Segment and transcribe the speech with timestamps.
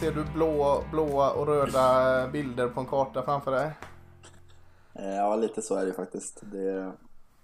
[0.00, 3.70] Ser du blå, blåa och röda bilder på en karta framför dig?
[4.94, 6.42] Eh, Ja, lite så är det faktiskt.
[6.42, 6.92] Det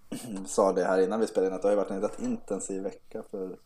[0.46, 3.22] sa det här innan vi spelade in att det har varit en rätt intensiv vecka
[3.30, 3.56] för,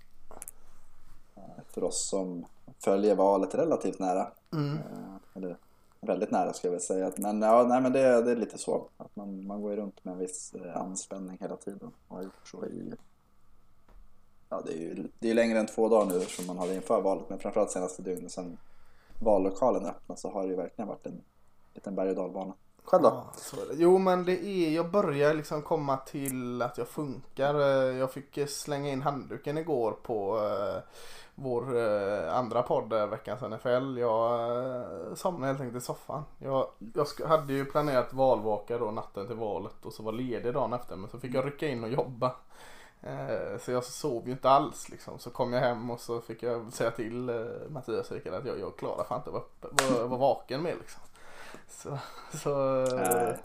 [1.37, 2.45] eh, för oss som
[2.85, 4.29] följer valet relativt nära.
[4.53, 4.75] Mm.
[4.77, 5.57] Eh, Eller
[6.01, 7.13] väldigt nära ska jag väl säga.
[7.17, 8.89] Men ja, nej, men det, det är lite så.
[8.97, 11.91] Att man, man går ju runt med en viss anspänning hela tiden.
[12.09, 12.93] Och har gjort så i...
[14.49, 17.01] Ja, det är ju det är längre än två dagar nu som man hade inför
[17.01, 17.29] valet.
[17.29, 18.59] Men framförallt senaste dygnet sedan
[19.19, 21.23] vallokalen öppnade så har det ju verkligen varit en
[21.75, 22.55] liten berg och dalbana.
[22.85, 23.09] Själv då?
[23.09, 23.31] Ja.
[23.73, 27.55] Jo men det är, jag börjar liksom komma till att jag funkar.
[27.55, 30.83] Eh, Jag fick slänga in handduken igår på eh,
[31.35, 33.99] vår eh, andra podd, Veckans NFL.
[33.99, 34.39] Jag
[35.19, 36.23] somnade helt enkelt i soffan.
[36.39, 40.55] Jag, jag sk- hade ju planerat valvaka då natten till valet och så var ledig
[40.55, 42.33] dagen efter men så fick jag rycka in och jobba.
[43.03, 45.19] Eh, Så jag sov ju inte alls liksom.
[45.19, 47.37] Så kom jag hem och så fick jag säga till eh,
[47.69, 49.35] Mattias Rickard att jag, jag klarar fan inte att
[49.91, 51.03] vara, vara, vaken mer liksom.
[51.69, 51.99] Så,
[52.39, 52.55] så
[52.97, 53.39] Nej.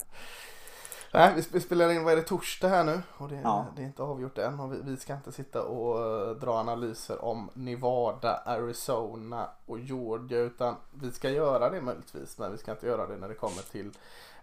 [1.14, 3.02] Nej, vi sp- spelar in, vad är det, torsdag här nu?
[3.18, 3.66] Och det, Ja.
[3.76, 4.60] det är inte avgjort än.
[4.60, 10.38] Och vi, vi ska inte sitta och eh, dra analyser om Nevada, Arizona och Georgia.
[10.38, 12.38] Utan vi ska göra det möjligtvis.
[12.38, 13.90] Men vi ska inte göra det när det kommer till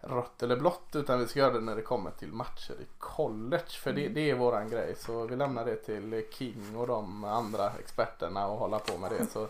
[0.01, 0.95] rött eller blått.
[0.95, 3.69] Utan vi ska göra det när det kommer till matcher i college.
[3.83, 4.95] För det, det är våran grej.
[4.97, 9.25] Så vi lämnar det till King och de andra experterna och hålla på med det.
[9.25, 9.47] Så,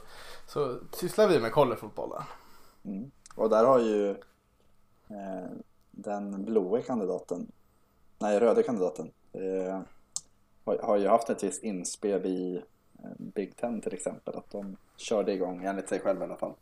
[0.47, 2.23] så sysslar vi med collegefotbollen.
[2.83, 3.11] Mm.
[3.35, 4.09] Och där har ju
[5.09, 5.49] eh,
[5.91, 7.51] den blåa kandidaten,
[8.19, 9.81] nej röda kandidaten, eh,
[10.65, 12.63] har, har ju haft ett visst inspel i
[13.03, 14.35] eh, Big Ten till exempel.
[14.35, 16.53] Att de körde igång, enligt sig själva i alla fall.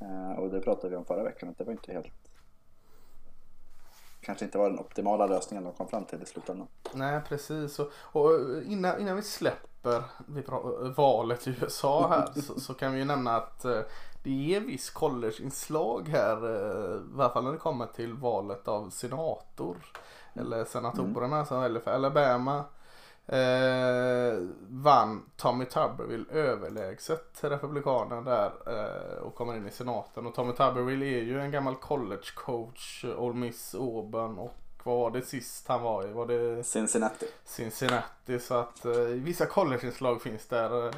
[0.00, 2.29] Eh, och det pratade vi om förra veckan, att det var inte helt
[4.20, 6.66] kanske inte var den optimala lösningen de kom fram till i slutändan.
[6.92, 7.78] Nej precis.
[7.78, 8.30] Och, och
[8.66, 13.04] innan, innan vi släpper vi pra- valet i USA här så, så kan vi ju
[13.04, 13.80] nämna att eh,
[14.22, 18.90] det är viss collegeinslag här eh, i alla fall när det kommer till valet av
[18.90, 19.76] senator
[20.34, 22.64] eller senatorerna som väljer för Alabama
[23.38, 30.52] eh, vann Tommy Tuberville överlägset republikanen där eh, och kommer in i senaten och Tommy
[30.52, 34.54] Tuberville är ju en gammal college coach Ole Miss Auburn och
[34.84, 36.12] vad var det sist han var i?
[36.12, 37.26] Var det Cincinnati.
[37.44, 38.38] Cincinnati?
[38.40, 40.86] Så att eh, vissa collegeinslag finns där.
[40.86, 40.92] Eh,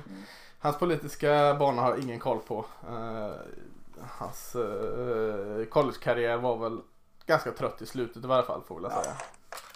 [0.58, 2.64] Hans politiska bana har ingen koll på.
[2.88, 3.30] Eh,
[4.00, 6.80] hans eh, collegekarriär var väl
[7.26, 9.02] ganska trött i slutet i varje fall får vi väl Ja.
[9.02, 9.14] säga.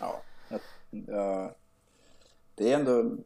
[0.01, 1.51] Ja, jag,
[2.57, 3.23] det är ändå, om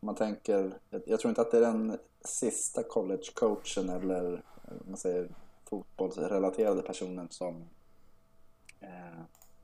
[0.00, 4.42] man tänker, jag, jag tror inte att det är den sista collegecoachen eller
[4.84, 5.28] man säger,
[5.64, 7.64] fotbollsrelaterade personen som
[8.80, 9.20] eh,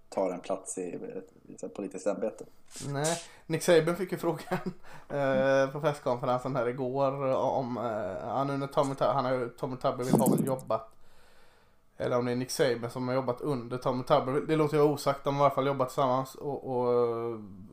[0.09, 2.45] tar en plats i ett, i ett politiskt ämbete.
[2.89, 4.59] Nej, Nick Saban fick ju frågan
[5.09, 10.19] eh, på presskonferensen här igår om, eh, nu när Tommy, han har ju, Tommy Tuberville
[10.19, 10.96] har väl jobbat
[11.99, 14.47] eller om det är Nick Saban som har jobbat under Tommy Tuberville.
[14.47, 16.93] Det låter ju osagt, de har i alla fall jobbat tillsammans och, och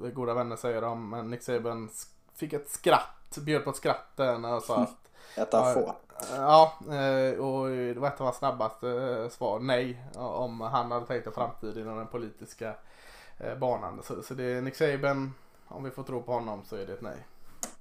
[0.05, 1.09] eh, goda vänner säger de.
[1.09, 1.89] Men Nick Saban
[2.35, 5.73] fick ett skratt, bjöd på ett skratt där när jag sa att Ett av Ja,
[5.73, 5.95] få.
[6.35, 10.03] Ja, eh, och det var ett av hans snabbaste eh, svar, nej.
[10.15, 12.73] Om han hade tänkt på framtiden inom den politiska
[13.59, 14.01] banan.
[14.03, 15.33] Så, så det är Nick Saban,
[15.67, 17.17] om vi får tro på honom så är det ett nej.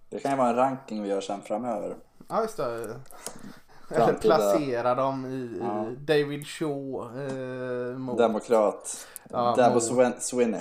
[0.09, 1.97] Det kan ju vara en ranking vi gör sen framöver.
[2.29, 3.01] Ja, just det.
[4.01, 5.87] Framtida- Placera dem i, Ja.
[5.99, 8.19] David Shaw eh, mot...
[8.19, 9.07] Demokrat.
[9.31, 10.61] Ja, Dabo mot- Swin- Swinney.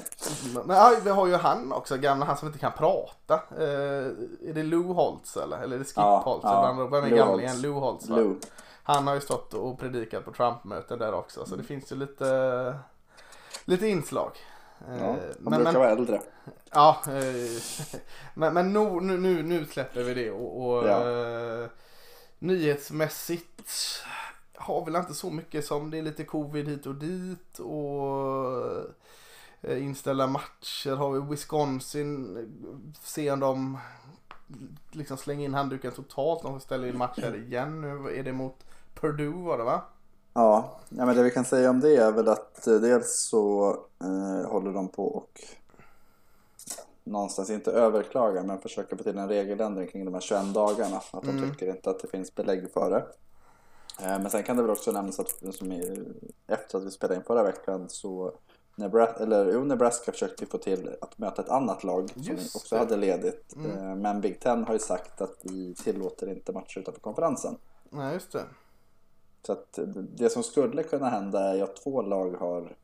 [0.66, 3.34] Men ja, vi har ju han också, gamla han som inte kan prata.
[3.34, 3.64] Eh,
[4.50, 5.58] är det Lou Holtz eller?
[5.58, 6.44] Eller är det Skip Ja, Holtz?
[6.44, 6.88] ja.
[6.92, 7.44] Vem är Lou gammal Holtz.
[7.44, 7.62] igen?
[7.62, 8.16] Lou Holtz va?
[8.16, 8.36] Lou.
[8.84, 12.74] Han har ju stått och predikat på Trump-möten där också så det finns ju lite,
[13.66, 14.32] lite inslag.
[14.90, 16.22] Eh, Ja, han men, brukar men, vara äldre.
[16.74, 18.00] ja, eh,
[18.34, 21.00] men, men nu, nu, nu, nu släpper vi det och, och Ja.
[22.42, 23.72] Nyhetsmässigt
[24.56, 28.18] har väl inte så mycket som det är lite covid hit och dit och
[29.62, 32.38] eh, inställda matcher har vi Wisconsin
[33.02, 33.78] se om de
[34.92, 36.44] liksom slänger in handduken totalt.
[36.44, 38.20] De ställer in matcher igen nu.
[38.20, 39.82] Är det mot Purdue var det va?
[40.34, 43.70] Ja, ja, men det vi kan säga om det är väl att eh, dels så
[44.04, 45.42] eh, håller de på och
[47.04, 51.02] någonstans inte överklagar men försöker få till en regeländring kring de här 21 dagarna.
[51.12, 51.52] Att de Mm.
[51.52, 53.06] tycker inte att det finns belägg för det.
[54.06, 56.04] Eh, men sen kan det väl också nämnas att som är,
[56.48, 58.32] efter att vi spelade in förra veckan så
[58.76, 62.76] Nebraska, eller, jo, Nebraska försökte få till att möta ett annat lag som Just också
[62.76, 62.80] det.
[62.80, 63.56] hade ledigt.
[63.56, 63.72] Mm.
[63.72, 67.58] Eh, men Big Ten har ju sagt att vi tillåter inte matcher utanför konferensen.
[67.90, 68.44] Nej just det.
[69.46, 69.80] Så att
[70.16, 72.76] det som skulle kunna hända är att två lag har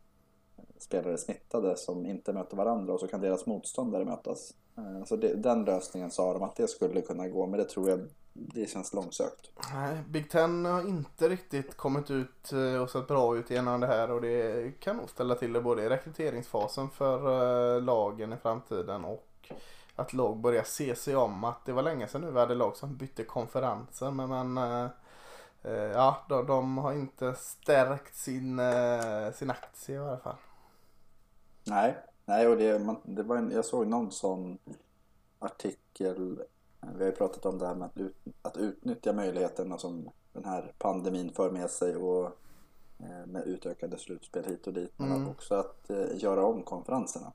[0.83, 4.53] spelare smittade som inte möter varandra och så kan deras motståndare mötas.
[4.77, 7.89] Eh, så det, den lösningen sa de att det skulle kunna gå, men det tror
[7.89, 8.00] jag
[8.33, 9.51] det känns långsökt.
[9.74, 13.88] Nej, Big Ten har inte riktigt kommit ut eh, och sett bra ut genom det
[13.88, 18.38] här och det kan nog ställa till det både i rekryteringsfasen för eh, lagen i
[18.38, 19.51] framtiden och
[19.95, 21.44] att lag börjar se sig om.
[21.44, 24.89] Att det var länge sedan nu vi hade lag som bytte konferenser men, men
[25.94, 28.62] ja, de, de, har inte stärkt sin,
[29.33, 30.35] sin aktie i alla fall.
[31.68, 34.58] Nej, nej och det, man, det var en, jag såg någon sån
[35.40, 36.40] artikel
[36.80, 40.46] vi har ju pratat om det här med att, ut, att utnyttja möjligheterna som den
[40.46, 42.25] här pandemin för med sig och
[43.00, 44.94] eh, med utökade slutspel hit och dit.
[44.98, 45.30] Men mm.
[45.30, 47.34] också att eh, göra om konferenserna.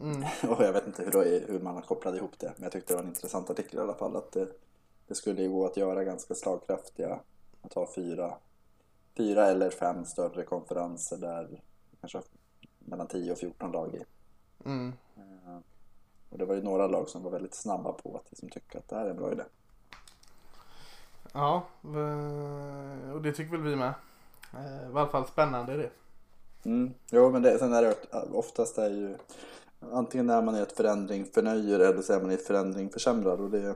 [0.00, 0.22] Mm.
[0.48, 2.52] och jag vet inte hur, hur man har kopplat ihop det.
[2.56, 4.16] Men jag tyckte det var en intressant artikel i alla fall.
[4.16, 4.48] Att det,
[5.06, 7.20] det skulle ju gå att göra ganska slagkraftiga,
[7.62, 8.34] att ha fyra,
[9.16, 11.62] fyra eller fem större konferenser där
[12.00, 12.18] kanske
[12.84, 14.04] mellan 10 och 14 lag i.
[14.64, 14.92] Mm.
[15.16, 15.58] Eh,
[16.30, 18.88] och det var ju några lag som var väldigt snabba på att liksom tycka att
[18.88, 19.42] det här är en bra idé.
[21.32, 21.62] Ja,
[23.14, 23.94] och det tycker väl vi med.
[24.54, 25.90] Eh, I alla fall spännande det.
[26.64, 26.94] Mm.
[27.10, 27.96] Jo, men det, sen är det
[28.32, 29.16] oftast är ju
[29.90, 33.40] antingen är man i ett förändring förnöjer eller så är man i ett förändring försämrar.
[33.40, 33.74] Och det är...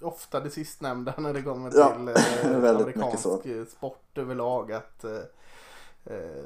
[0.00, 3.28] Ofta det sistnämnda när det kommer till eh, amerikansk
[3.70, 4.72] sport överlag.
[4.72, 5.20] Att eh,
[6.04, 6.44] eh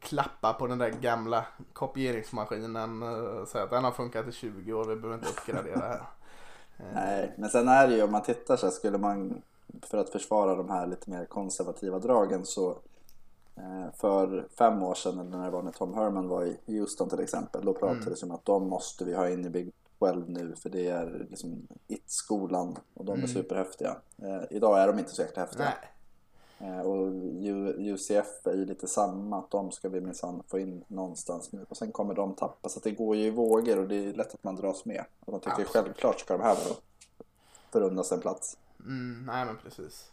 [0.00, 4.72] klappa på den där gamla kopieringsmaskinen och eh, säga att den har funkat i 20
[4.72, 6.02] år, vi behöver inte uppgradera här.
[6.78, 6.94] Eh.
[6.94, 9.42] Nej, men sen är det ju om man tittar så här, skulle man
[9.82, 12.70] för att försvara de här lite mer konservativa dragen så
[13.56, 17.08] eh, för fem år sedan eller när det var när Tom Herman var i Houston
[17.08, 18.30] till exempel då pratades det mm.
[18.30, 21.68] om att de måste vi ha in i Big 12 nu för det är liksom
[21.86, 23.28] it-skolan och de är mm.
[23.28, 23.96] superhäftiga.
[24.50, 25.64] idag är de inte så jäkla häftiga.
[25.64, 25.93] Nej.
[26.58, 27.06] Eh, och
[27.78, 31.66] UCF är ju lite samma, att de ska vi minsann få in någonstans nu.
[31.68, 34.34] Och sen kommer de tappa, så det går ju i vågor och det är lätt
[34.34, 35.04] att man dras med.
[35.20, 35.68] Och man tycker Absolut.
[35.68, 36.56] självklart ska de här
[37.70, 38.56] förunnas en plats.
[38.80, 40.10] Mm, nej men precis.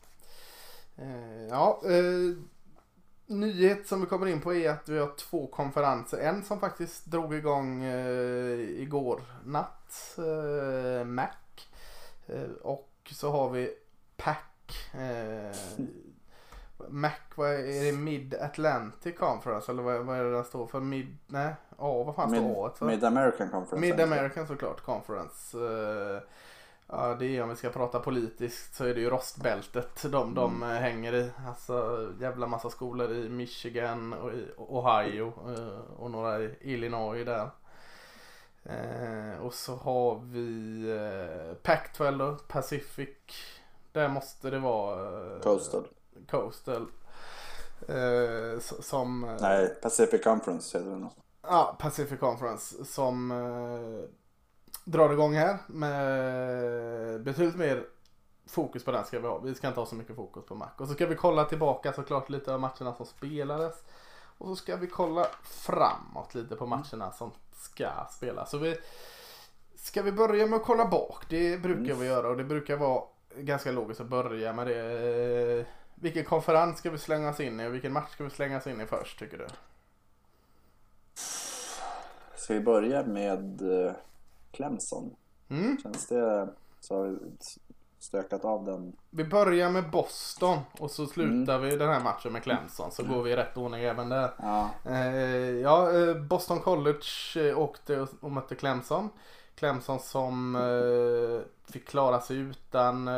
[0.98, 2.38] Eh, ja, eh,
[3.26, 6.18] nyhet som vi kommer in på är att vi har två konferenser.
[6.18, 11.28] En som faktiskt drog igång eh, igår natt, eh, Mac.
[12.28, 13.74] Eh, och så har vi
[14.18, 14.38] PAC.
[16.90, 20.68] Mac, vad är, är det Mid Atlantic Conference eller vad, vad är det där står
[20.68, 20.80] för?
[20.80, 22.86] Mid, nej, A, vad fan står A för?
[22.86, 23.76] Mid American Conference.
[23.76, 25.58] Mid American såklart, Conference.
[25.58, 26.22] Uh,
[26.88, 30.56] ja det är om vi ska prata politiskt så är det ju rostbältet de, de
[30.56, 30.76] mm.
[30.76, 31.30] Eh, hänger i.
[31.48, 37.50] Alltså jävla massa skolor i Michigan och i Ohio uh, och några i Illinois där.
[38.66, 40.50] Uh, och så har vi
[40.92, 43.10] uh, Pac-12 då, Pacific.
[43.92, 45.88] Där måste det vara Coastal.
[46.30, 46.88] Coastal.
[47.88, 49.24] Eh, som...
[49.24, 51.10] Eh, Nej, Pacific Conference heter den.
[51.42, 54.10] Ja, Pacific Conference som eh,
[54.84, 57.86] drar igång här med betydligt mer
[58.48, 59.40] fokus på den ska vi ha.
[59.40, 60.70] Vi ska inte ha så mycket fokus på Mac.
[60.78, 63.76] Och så ska vi kolla tillbaka såklart lite av matcherna som spelades.
[64.38, 68.52] Och så ska vi kolla framåt lite på matcherna som ska spelas.
[68.52, 68.78] Så vi
[69.76, 71.26] ska vi börja med att kolla bak.
[71.30, 72.00] Det brukar mm.
[72.00, 73.04] vi göra och det brukar vara
[73.36, 75.66] ganska logiskt att börja med det.
[76.02, 78.68] Vilken konferens ska vi slänga oss in i och vilken match ska vi slänga oss
[78.68, 79.48] in i först tycker du?
[82.36, 83.92] Ska vi börja med eh,
[84.52, 85.16] Clemson?
[85.50, 85.78] Mm.
[85.84, 87.18] Känns det så har vi
[88.00, 88.96] stökat av den?
[89.10, 91.70] Vi börjar med Boston och så slutar mm.
[91.70, 93.16] vi den här matchen med Clemson så mm.
[93.16, 94.32] går vi i rätt ordning även där.
[94.38, 99.10] Ja, eh, ja eh, Boston College åkte och mötte Clemson.
[99.56, 100.58] Clemson som
[101.72, 103.10] fick klara sig utan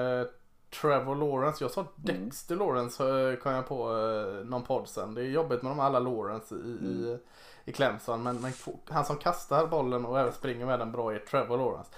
[0.81, 1.63] Trevor Lawrence.
[1.63, 1.93] Jag sa mm.
[1.95, 2.67] Dexter mm.
[2.67, 5.13] Lawrence eh, kom jag på eh, någon podd sen.
[5.13, 6.85] Det är jobbigt med de alla Lawrence i, mm.
[6.85, 7.17] i,
[7.65, 8.23] i Clemson.
[8.23, 8.51] Men, men,
[8.89, 11.91] han som kastar bollen och även springer med den bra är Trevor Lawrence.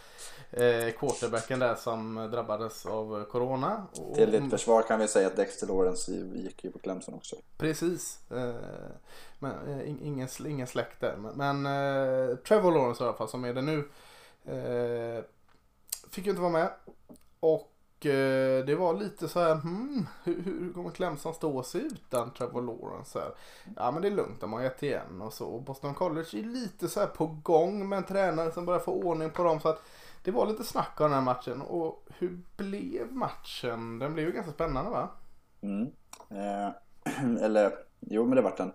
[0.51, 3.87] Eh, quarterbacken där som drabbades av corona.
[3.91, 7.35] Och, Till ditt försvar kan vi säga att Dexter Lawrence gick ju på Clemson också.
[7.57, 8.19] Precis.
[8.31, 8.55] Eh,
[9.39, 11.15] men, eh, ingen, ingen släkt där.
[11.17, 13.89] Men, men eh, Trevor Lawrence i alla fall som är det nu.
[16.09, 16.69] fick ju inte vara med.
[17.39, 17.74] Och
[18.05, 22.61] Eh, det var lite så här, hmm, hur, hur kommer Clemson stå sig utan Trevor
[22.61, 23.19] Lawrence?
[23.19, 23.31] Här?
[23.75, 25.59] Ja men det är lugnt, de har ett igen och så.
[25.59, 29.29] Boston College är lite så här på gång med en tränare som börjar få ordning
[29.29, 29.59] på dem.
[29.59, 29.81] Så att
[30.23, 31.61] det var lite snack om den här matchen.
[31.61, 33.99] Och hur blev matchen?
[33.99, 35.09] Den blev ju ganska spännande va?
[35.61, 35.87] Mm.
[36.29, 36.69] Eh,
[37.43, 38.73] eller, jo men det vart den.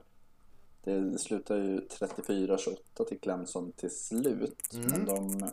[0.85, 4.75] Det slutade ju 34-28 till Clemson till slut.
[4.75, 4.87] Mm.
[4.91, 5.51] Men de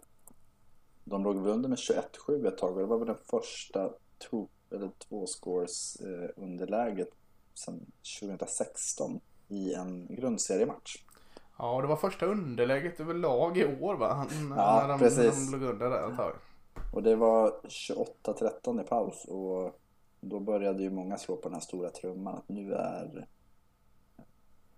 [1.10, 4.48] de låg väl under med 21-7 ett tag och det var väl den första to,
[4.72, 7.10] eller två scores eh, underläget
[7.54, 7.86] sedan
[8.22, 9.20] 2016.
[9.50, 11.04] i en grundseriematch.
[11.58, 14.14] Ja, och det var första underläget överlag i år va?
[14.14, 15.52] Han- Ja, när de, precis.
[15.52, 16.34] de låg under där ett tag.
[16.94, 19.80] Och det var 28-13 i paus och
[20.20, 23.28] då började ju många slå på den här stora trumman att nu är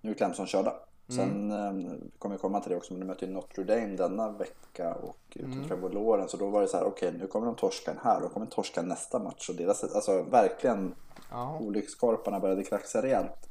[0.01, 0.74] nu är Clemson körda.
[1.10, 1.86] Sen Mm.
[1.86, 4.94] eh, kommer jag komma till det också, men de möter ju Notre Dame denna vecka
[4.94, 5.63] och Mm.
[5.72, 5.92] mm.
[5.92, 6.32] Lawrence.
[6.32, 8.46] Så då var det så här, okej nu kommer de torska den här, då kommer
[8.46, 9.50] de torska nästa match.
[9.50, 10.96] Och deras, alltså verkligen
[11.32, 11.60] Ja.
[11.60, 13.50] olyckskorparna började kraxa rejält.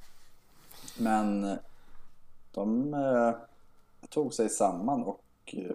[1.00, 1.56] Men eh,
[2.54, 3.32] de eh,
[4.08, 5.70] tog sig samman och eh,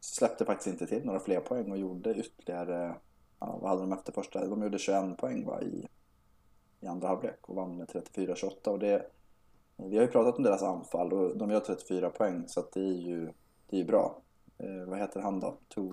[0.00, 2.94] släppte faktiskt inte till några fler poäng och gjorde ytterligare,
[3.40, 4.46] ja, vad hade de efter första?
[4.46, 5.88] De gjorde 21 poäng va, i,
[6.80, 8.68] i andra halvlek och vann med 34-28.
[8.68, 9.06] Och det,
[9.88, 12.92] vi har ju pratat om deras anfall och de gör 34 poäng så det är
[13.02, 13.24] ju,
[13.70, 14.18] det är ju bra.
[14.58, 15.56] Eh, vad heter han då?
[15.68, 15.90] To,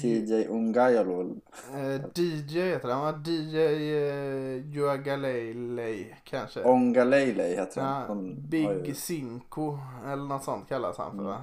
[0.00, 1.36] TJ Ungajalo.
[1.74, 3.22] Eh, DJ heter han va?
[3.26, 6.64] DJ eh, Juagalele kanske.
[6.64, 8.04] Ongalele heter han.
[8.08, 11.42] Ja, Big ju- Cinco eller något sånt kallas han för va?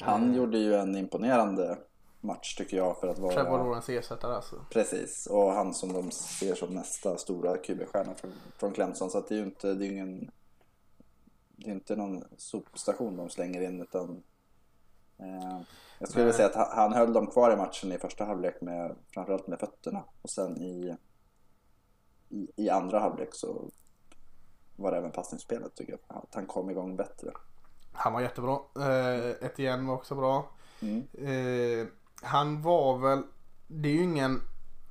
[0.00, 1.78] Han Eh, gjorde ju en imponerande
[2.20, 3.34] match tycker jag för att vara...
[3.34, 4.64] Trevor Lawrence ersättare alltså.
[4.70, 9.10] Precis, och han som de ser som nästa stora QB-stjärna från, från Clemson.
[9.10, 10.30] Så det är ju inte, det är ingen...
[11.56, 14.22] Det är inte någon sopstation de slänger in utan...
[15.18, 15.60] Eh,
[15.98, 18.60] jag skulle vilja säga att han, han höll dem kvar i matchen i första halvlek
[18.60, 20.04] med framförallt med fötterna.
[20.22, 20.96] Och sen i,
[22.28, 23.70] i, i andra halvlek så
[24.76, 26.16] var det även passningsspelet tycker jag.
[26.16, 27.32] Att han kom igång bättre.
[27.92, 28.58] Han var jättebra.
[28.76, 30.50] Eh, Etienne var också bra.
[30.80, 31.08] Mm.
[31.12, 31.86] Eh,
[32.22, 33.22] han var väl,
[33.66, 34.42] det är ju ingen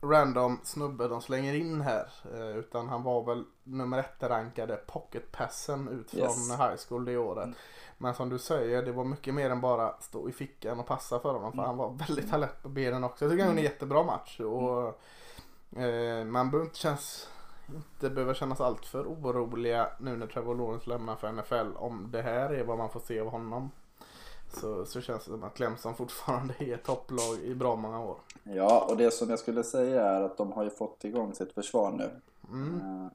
[0.01, 2.09] random snubbe de slänger in här.
[2.33, 6.51] Eh, utan han var väl nummer ett rankade pocketpassen ut från Yes.
[6.51, 7.49] high school det året.
[7.97, 11.19] Men som du säger, det var mycket mer än bara stå i fickan och passa
[11.19, 11.51] för honom.
[11.51, 13.25] För han var väldigt alert på benen också.
[13.25, 14.39] Jag tycker han gjorde en jättebra match.
[14.39, 14.87] Och,
[15.81, 17.29] eh, man behöver inte, känns,
[17.75, 21.77] inte behöver kännas allt för oroliga nu när Trevor Lawrence lämnar för NFL.
[21.77, 23.71] Om det här är vad man får se av honom.
[24.53, 28.17] Så, så känns det som att Clemson fortfarande är topplag i bra många år.
[28.43, 31.53] Ja, och det som jag skulle säga är att de har ju fått igång sitt
[31.53, 32.09] försvar nu.
[32.49, 32.81] Mm.
[32.81, 33.07] Eh,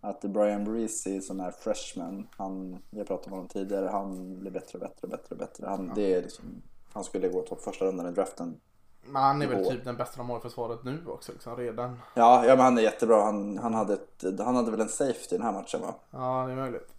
[0.00, 4.78] Att Brian Breezy som är freshman, han, har pratat om honom tidigare, han blir bättre
[4.78, 5.66] och bättre och bättre och bättre.
[5.66, 6.44] Han, det är liksom,
[6.92, 8.60] han skulle gå topp första rundan i draften.
[9.04, 11.98] Men han är väl typ den bästa de har i försvaret nu också liksom, redan.
[12.14, 13.22] Ja, ja men han är jättebra.
[13.22, 15.94] Han, han, hade ett, han hade väl en safety i den här matchen va?
[16.10, 16.91] Ja, det är möjligt.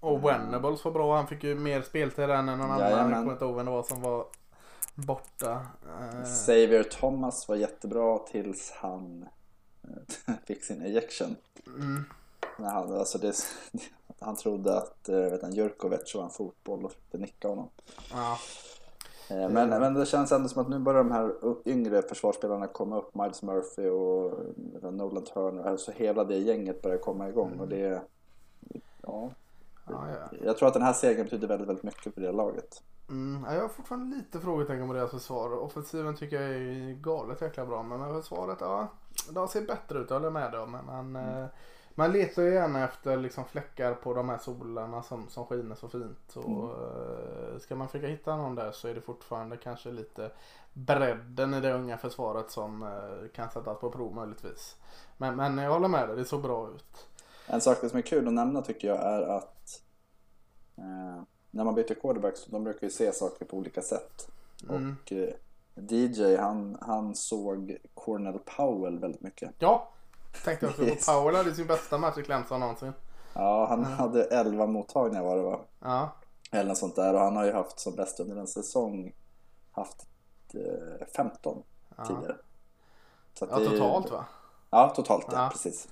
[0.00, 1.16] Och Venables var bra.
[1.16, 2.80] Han fick ju mer speltid än någon annan.
[2.80, 4.26] Jag kommer inte ihåg vem det var som var
[4.94, 5.66] borta.
[6.00, 9.28] Eh, Xavier Thomas var jättebra tills han
[9.82, 11.36] eh, fick sin ejection.
[11.66, 12.04] mm.
[12.58, 13.34] När han, alltså det,
[14.20, 17.68] han trodde att eh, vet han, Jurkovic var en fotboll och försökte nicka honom.
[18.12, 18.38] Ja.
[19.30, 21.32] Men, men det känns ändå som att nu börjar de här
[21.64, 23.14] yngre försvarsspelarna komma upp.
[23.14, 24.38] Miles Murphy och
[24.92, 25.62] Nolan Turner.
[25.62, 27.60] Alltså hela det gänget börjar komma igång.
[27.60, 28.02] Och det,
[29.02, 29.30] ja,
[29.90, 30.38] Ja, ja.
[30.44, 32.82] jag tror att den här segern betyder väldigt, väldigt mycket för det laget.
[33.08, 35.58] Mm, ja, jag har fortfarande lite frågetecken på deras försvar.
[35.58, 37.82] Offensiven tycker jag är galet jäkla bra.
[37.82, 38.88] Men försvaret, ja.
[39.30, 40.70] De ser bättre ut, jag håller med om.
[40.70, 41.46] Men man, eh,
[41.94, 45.88] man letar ju gärna efter liksom fläckar på de här solarna som, som skiner så
[45.88, 46.36] fint.
[46.36, 50.30] Och, eh, ska man försöka hitta någon där så är det fortfarande kanske lite
[50.72, 54.76] bredden i det unga försvaret som eh, kan sättas på prov möjligtvis.
[55.16, 57.08] Men, men jag håller med dig, det såg bra ut.
[57.50, 59.82] En sak som är kul att nämna tycker jag är att
[60.76, 64.28] eh, när man byter quarterbacks, de brukar ju se saker på olika sätt.
[64.68, 64.96] Mm.
[65.04, 65.34] Och eh,
[65.74, 69.50] DJ han, han såg Cornell Powell väldigt mycket.
[69.58, 69.88] Ja,
[70.44, 70.72] tänkte på
[71.12, 72.92] Powell hade sin bästa match i Clemson någonsin.
[73.34, 75.60] Ja, han hade 11 mottagningar var det va?
[75.80, 76.10] Ja,
[76.50, 77.14] Eller något sånt där.
[77.14, 79.14] Och han har ju haft som bäst under en säsong
[79.72, 80.06] haft
[80.54, 81.62] eh, 15
[81.96, 82.04] Ja.
[82.04, 82.36] tidigare.
[83.34, 84.24] Så ja är ju- totalt va?
[84.70, 85.48] Ja, totalt ja, Ja.
[85.52, 85.88] precis.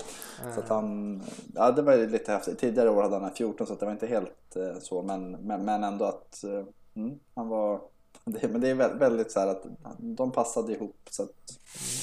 [0.46, 1.22] Eh, Så han,
[1.54, 2.58] ja det var lite häftigt.
[2.58, 5.02] Tidigare år hade han 14 så det var inte helt eh, så.
[5.02, 6.64] Men, men, men ändå att eh,
[7.02, 7.80] mm, han var,
[8.24, 9.62] det, men det är väldigt, så här att
[9.98, 10.96] de passade ihop.
[11.10, 11.30] Så att,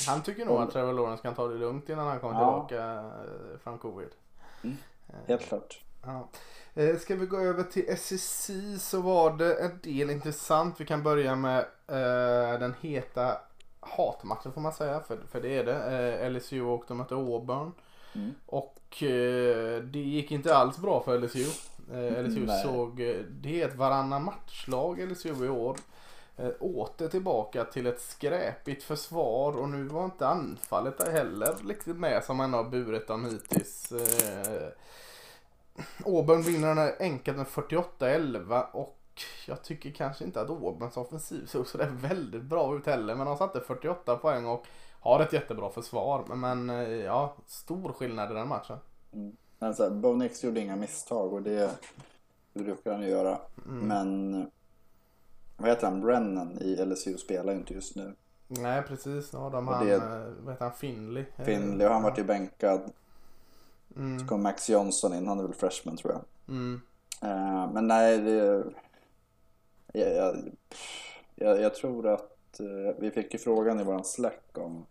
[0.07, 2.65] Han tycker nog att Trevor Lawrence kan ta det lugnt innan han kommer Ja.
[2.67, 4.09] tillbaka eh, från covid.
[4.63, 4.77] Mm.
[5.27, 5.81] Helt klart.
[6.05, 6.27] Ja.
[6.99, 10.81] Ska vi gå över till SEC så var det en del intressant.
[10.81, 13.37] Vi kan börja med eh, den heta
[13.87, 14.99] hatmatchen får man säga.
[14.99, 16.21] För, för det är det.
[16.23, 17.71] Eh, LSU åkte och mötte Auburn.
[18.15, 18.33] Mm.
[18.45, 21.45] Och eh, det gick inte alls bra för LSU.
[21.91, 22.63] Eh, LSU Nej.
[22.63, 25.77] såg, eh, det är ett varannan matchlag LSU i år.
[26.37, 31.97] Eh, åter tillbaka till ett skräpigt försvar och nu var inte anfallet där heller riktigt
[31.97, 33.91] med som man har burit dem hittills.
[33.91, 34.67] Eh,
[36.05, 39.02] Auburn vinner den här enkelt med 48-11 och
[39.47, 43.25] jag tycker kanske inte att Auburns offensiv såg så där väldigt bra ut heller men
[43.27, 44.65] de satte 48 poäng och
[44.99, 48.77] har ett jättebra försvar men, eh, ja, stor skillnad i den matchen.
[49.59, 51.71] Men så här, Bo Nix gjorde inga misstag och det
[52.53, 53.37] brukar han ju göra.
[53.67, 53.87] Mm.
[53.87, 54.51] Men
[55.57, 56.01] vad heter han?
[56.01, 58.15] Brennan i LSU spelar ju inte just nu.
[58.47, 60.01] Nej precis, nu har de Och han, det- eh,
[60.43, 61.25] vad heter han, Finley.
[61.37, 62.81] Eh, Finley och han vart ju bänkad.
[63.95, 66.21] Mm, Så kom Max Johnson in, han är väl freshman tror jag.
[66.55, 66.81] mm,
[67.21, 68.63] Eh, men nej, det...
[69.93, 70.35] Jag, jag,
[71.35, 74.85] jag, jag tror att eh, vi fick ju frågan i våran Slack om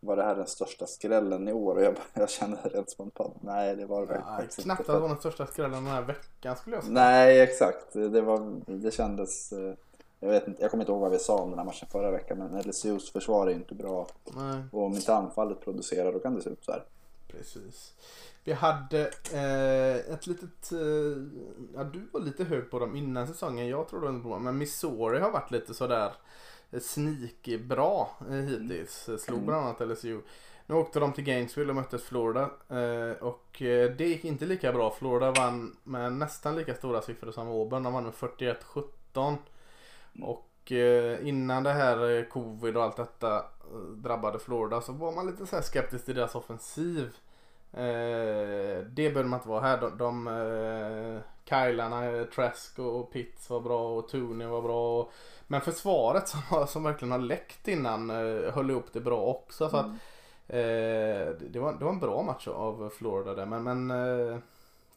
[0.00, 1.74] var det här den största skrällen i år?
[1.74, 4.98] Och jag, jag kände rent spontant, nej det var det ja, faktiskt knappt att det
[4.98, 6.94] var den största skrällen den här veckan skulle jag säga.
[6.94, 7.92] Nej, exakt.
[7.92, 9.52] Det, var, det kändes...
[9.52, 9.74] eh,
[10.20, 12.10] Jag, vet inte, jag kommer inte ihåg vad vi sa om den här matchen förra
[12.10, 14.06] veckan, men LSUs försvar är inte bra.
[14.36, 14.62] Nej.
[14.72, 16.82] Och om inte anfallet producerar, då kan det se ut så här.
[17.30, 17.94] Precis.
[18.44, 20.78] Vi hade eh, ett litet, eh,
[21.74, 24.38] ja du var lite hög på dem innan säsongen, jag tror det var bra.
[24.38, 26.12] Men Missouri har varit lite sådär
[26.70, 29.08] eh, sneaky bra eh, hittills.
[29.08, 30.20] Eh, Slog bland annat LSU.
[30.66, 32.50] Nu åkte de till Gainesville och mötte Florida.
[32.68, 34.90] Eh, och eh, det gick inte lika bra.
[34.90, 37.82] Florida vann med nästan lika stora siffror som Auburn.
[37.82, 39.36] De vann med 41-17.
[40.22, 45.12] Och eh, innan det här eh, covid och allt detta eh, drabbade Florida så var
[45.12, 47.16] man lite så skeptisk till deras offensiv.
[47.72, 49.80] Eh, det behöver man inte vara här.
[49.80, 55.00] De, de eh, Kylarna, Trask och Pitts var bra och Tooney var bra.
[55.00, 55.12] Och,
[55.46, 59.68] men försvaret som, har- som verkligen har läckt innan eh, höll ihop det bra också.
[59.68, 59.96] Så att, Mm.
[60.48, 63.46] eh, det, var, det var en bra match av Florida där.
[63.46, 64.38] Men, men eh,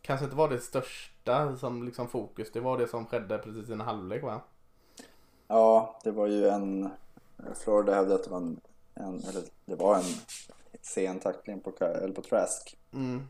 [0.01, 2.51] kanske inte var det största som liksom fokus.
[2.51, 4.41] Det var det som skedde precis i en halvlek va?
[5.53, 6.89] Ja, det var ju en...
[7.55, 8.59] Florida hävdade att det var en,
[8.93, 10.03] en eller det var en
[10.81, 12.77] sen tackling på, eller på Trask.
[12.93, 13.29] Mm.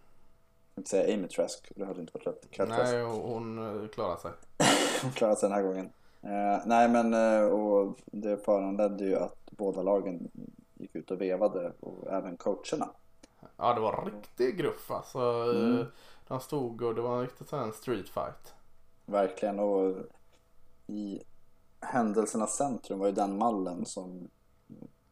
[0.76, 2.52] Jag inte säga Amy Trask, det hade inte varit rätt.
[2.52, 2.72] Trask.
[2.72, 4.32] Nej, och hon eh, klarade sig.
[5.02, 5.90] Hon klarade sig den här gången.
[6.22, 10.32] Eh, nej men eh, och det föranledde ju att båda lagen
[10.74, 12.90] gick ut och vevade och även coacherna.
[13.58, 15.20] Ja, det var riktig gruff alltså.
[15.20, 15.80] Mm.
[15.80, 15.86] Eh,
[16.28, 18.54] De stod och det var en riktigt sån street fight.
[19.06, 19.96] Verkligen och
[20.88, 21.22] i
[21.84, 24.30] händelsernas centrum var ju den mallen som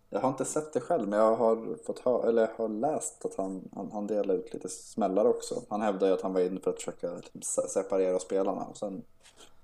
[0.09, 3.25] jag har inte sett det själv men jag har fått höra, eller jag har läst
[3.25, 5.55] att han, han, han delade ut lite smällar också.
[5.69, 7.07] Han hävdade ju att han var inne för att försöka
[7.41, 9.03] se- separera spelarna och sen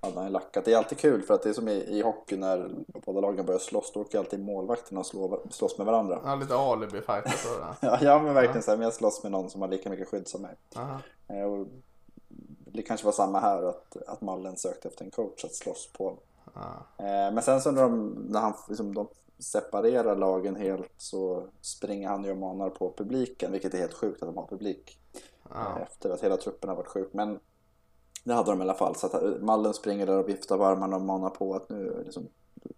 [0.01, 0.65] hade han ju lackat.
[0.65, 2.69] Det är alltid kul för att det är som i, i hockey när
[3.05, 6.21] båda lagen börjar slåss, då åker alltid målvakterna och slå, slåss med varandra.
[6.25, 7.49] Ja, lite alibi fight och så.
[7.59, 7.75] där.
[7.81, 10.07] Ja, ja men verkligen så här, men jag slåss med någon som har lika mycket
[10.07, 10.55] skydd som mig.
[11.27, 11.67] Eh, Och
[12.71, 16.17] det kanske var samma här, att, att Mallen sökte efter en coach att slåss på.
[16.97, 19.07] Eh, Men sen så när, de, när han, liksom, de
[19.39, 24.21] separerar lagen helt så springer han ju och manar på publiken, vilket är helt sjukt
[24.23, 24.99] att de har publik.
[25.51, 27.09] Eh, Efter att hela truppen har varit sjuk.
[27.13, 27.39] Men
[28.23, 28.95] det hade de i alla fall.
[28.95, 32.01] Så att eh, Mallen springer där och viftar på armarna och manar på att nu
[32.03, 32.27] liksom,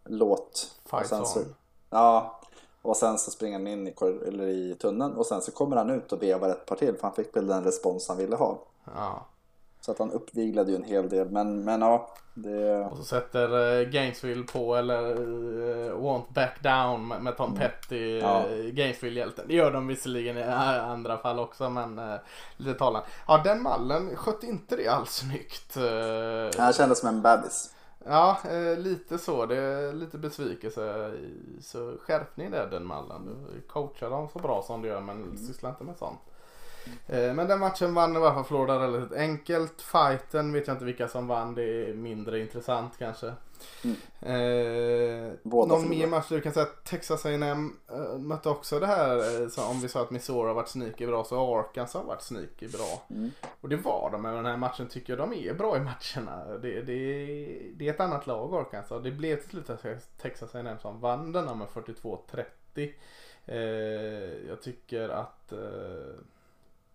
[0.05, 0.79] låt.
[0.83, 1.55] Och Fight sen så, on.
[1.89, 2.39] Ja,
[2.81, 3.93] och sen så springer han in i,
[4.27, 7.03] eller i tunneln och sen så kommer han ut och vevar ett par till för
[7.03, 8.59] han fick väl den respons han ville ha.
[8.95, 9.25] Ja.
[9.81, 11.29] Så att han uppviglade ju en hel del.
[11.29, 12.79] Men, men ja, det...
[12.85, 18.19] Och så sätter eh, Gainesville på eller eh, Won't Back Down med, med Tom Petty,
[18.19, 18.29] Mm.
[18.29, 18.45] Ja.
[18.49, 19.45] eh, Gainesville-hjälten.
[19.47, 22.15] Det gör de visserligen i andra fall också men eh,
[22.57, 23.07] lite talande.
[23.27, 25.77] Ja den mallen skötte inte det alls snyggt.
[25.77, 27.73] Eh, Han kändes som en bebis.
[28.05, 29.45] Ja, eh, lite så.
[29.45, 31.11] Det är lite besvikelse.
[31.61, 33.45] Så skärpning där den mallen.
[33.53, 36.19] Du coachar dem så bra som du gör men syssla inte med sånt.
[37.07, 39.81] Eh, men den matchen vann i alla fall Florida relativt enkelt.
[39.81, 41.55] Fighten vet jag inte vilka som vann.
[41.55, 43.33] Det är mindre intressant kanske.
[44.19, 49.41] Eh, Båda någon mer match du kan säga Texas A&M eh, mötte också det här.
[49.41, 52.07] Eh, så om vi sa att Missouri har varit sneaky bra så har Arkansas har
[52.07, 53.03] varit sneaky bra.
[53.09, 53.31] Mm.
[53.61, 55.29] Och det var de med den här matchen tycker jag.
[55.29, 56.57] De är bra i matcherna.
[56.57, 56.93] Det, det,
[57.75, 59.03] det är ett annat lag Arkansas.
[59.03, 59.69] Det blev till slut
[60.21, 62.93] Texas A&M som vann denna med 42-30.
[63.45, 65.59] Eh, jag tycker att eh,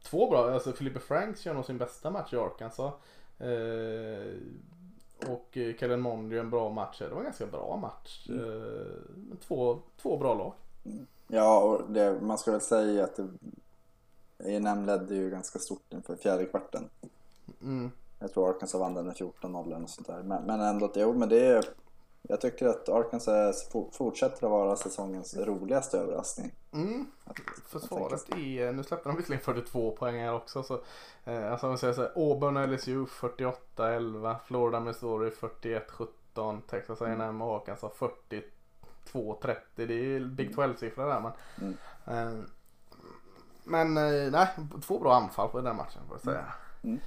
[0.04, 2.94] två bra, alltså Felipe Franks gör nog sin bästa match i Arkansas.
[3.38, 4.34] Eh,
[5.30, 6.98] och Kellen Mond gör en bra match.
[6.98, 8.26] Det var en ganska bra match.
[8.28, 8.40] Mm.
[8.40, 10.52] Eh, två, två bra lag.
[11.28, 13.18] Ja, och det, man ska väl säga att
[14.38, 16.88] A&M ledde ju ganska stort inför fjärde kvarten.
[17.62, 17.90] Mm.
[18.18, 20.22] Jag tror Arkansas vann den med 14-0 eller något sånt där.
[20.22, 21.64] Men, men ändå, jo men det är...
[22.28, 26.52] Jag tycker att Arkansas for- fortsätter att vara säsongens roligaste överraskning.
[26.72, 27.06] Mm.
[27.66, 30.62] Försvaret är, nu släppte de visserligen 42 poäng här också.
[30.62, 30.80] Så,
[31.24, 37.02] eh, alltså om vi säger så här, Auburn och LSU 48-11, Florida Missouri 41-17, Texas
[37.02, 37.92] A&M och Arkansas
[39.12, 39.56] 42-30.
[39.74, 41.32] Det är ju Big 12-siffror där men.
[41.60, 41.76] Mm.
[42.06, 42.44] Eh,
[43.64, 44.48] men eh, nej,
[44.86, 46.44] två bra anfall på den matchen får jag säga.
[46.84, 47.00] Mm.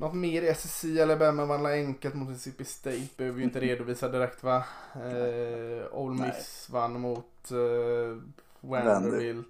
[0.00, 4.42] Något mer i SSC Alabama vann enkelt mot Mississippi State behöver vi inte redovisa direkt
[4.44, 4.64] va.
[4.94, 6.32] Eh, Ole Nej.
[6.36, 8.22] Miss vann mot eh,
[8.60, 9.46] Vanderbilt.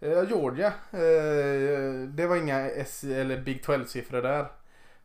[0.00, 0.66] Eh, Georgia.
[0.90, 4.46] Eh, det var inga S eller Big 12-siffror där.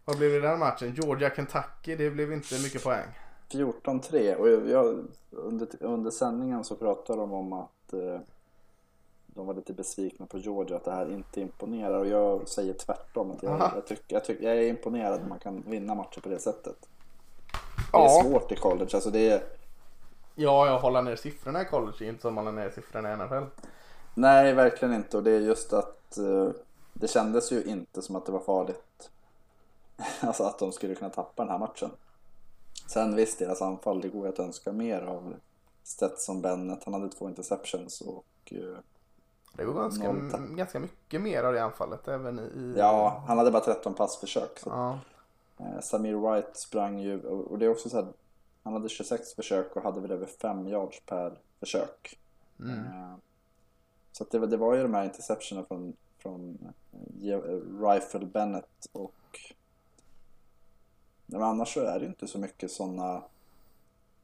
[0.06, 0.96] Vad blev det i den matchen?
[0.96, 1.96] Georgia-Kentucky.
[1.96, 3.08] Det blev inte mycket poäng.
[3.52, 8.20] 14-3 och jag, jag, under, under sändningen så pratade de om att eh,
[9.40, 13.32] de var lite besvikna på Georgia att det här inte imponerar och jag säger tvärtom.
[13.32, 16.30] Att jag, jag, tycker, jag, tycker, jag är imponerad att man kan vinna matcher på
[16.30, 16.76] det sättet.
[16.82, 16.88] Det
[17.94, 18.20] Ja.
[18.20, 18.90] är svårt i college.
[18.94, 19.44] Alltså det är,
[20.36, 21.94] Ja, jag håller ner siffrorna i college.
[22.00, 23.44] Det är inte som att hålla ner siffrorna i NFL.
[24.14, 25.18] nej, verkligen inte.
[25.18, 26.50] Och det är just att eh,
[26.94, 29.10] det kändes ju inte som att det var farligt.
[30.22, 31.90] Alltså att de skulle kunna tappa den här matchen.
[32.88, 35.34] Sen visst, deras anfall, det går att önska mer av
[35.84, 36.84] Stetson Bennett.
[36.84, 38.78] Han hade två interceptions och eh,
[39.54, 40.12] Det går ganska,
[40.56, 42.08] ganska mycket mer av det anfallet.
[42.08, 42.74] Även i...
[42.78, 44.60] ja, han hade bara 13 passförsök.
[44.60, 45.00] Så Ja.
[45.58, 48.08] Eh, Samir Wright sprang ju, och det är också så här,
[48.64, 52.20] han hade 26 försök och hade väl över 5 yards per försök.
[52.60, 52.80] Mm.
[52.80, 53.14] Eh,
[54.12, 56.58] Så det, var- det var ju de här interceptionerna från, från
[57.24, 57.40] eh,
[57.90, 59.14] Rifle Bennett och
[61.26, 63.22] men annars så är det ju inte så mycket sådana...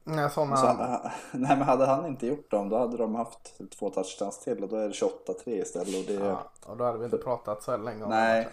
[0.08, 0.56] Nej, sådana...
[0.56, 4.62] Så, nej men hade han inte gjort dem då hade de haft två touchdowns till
[4.62, 6.08] och då är det 28-3 istället.
[6.08, 8.48] Och det, Ja, och då hade vi inte pratat så här länge Nej.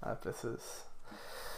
[0.00, 0.84] Nej, precis.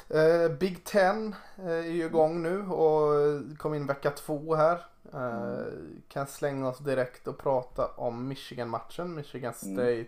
[0.09, 3.13] Eh, Big Ten eh, är ju igång nu och
[3.59, 4.85] kom in vecka två här.
[5.15, 5.65] Eh,
[6.09, 9.15] Kan slänga oss direkt och prata om Michigan-matchen.
[9.15, 10.07] Michigan State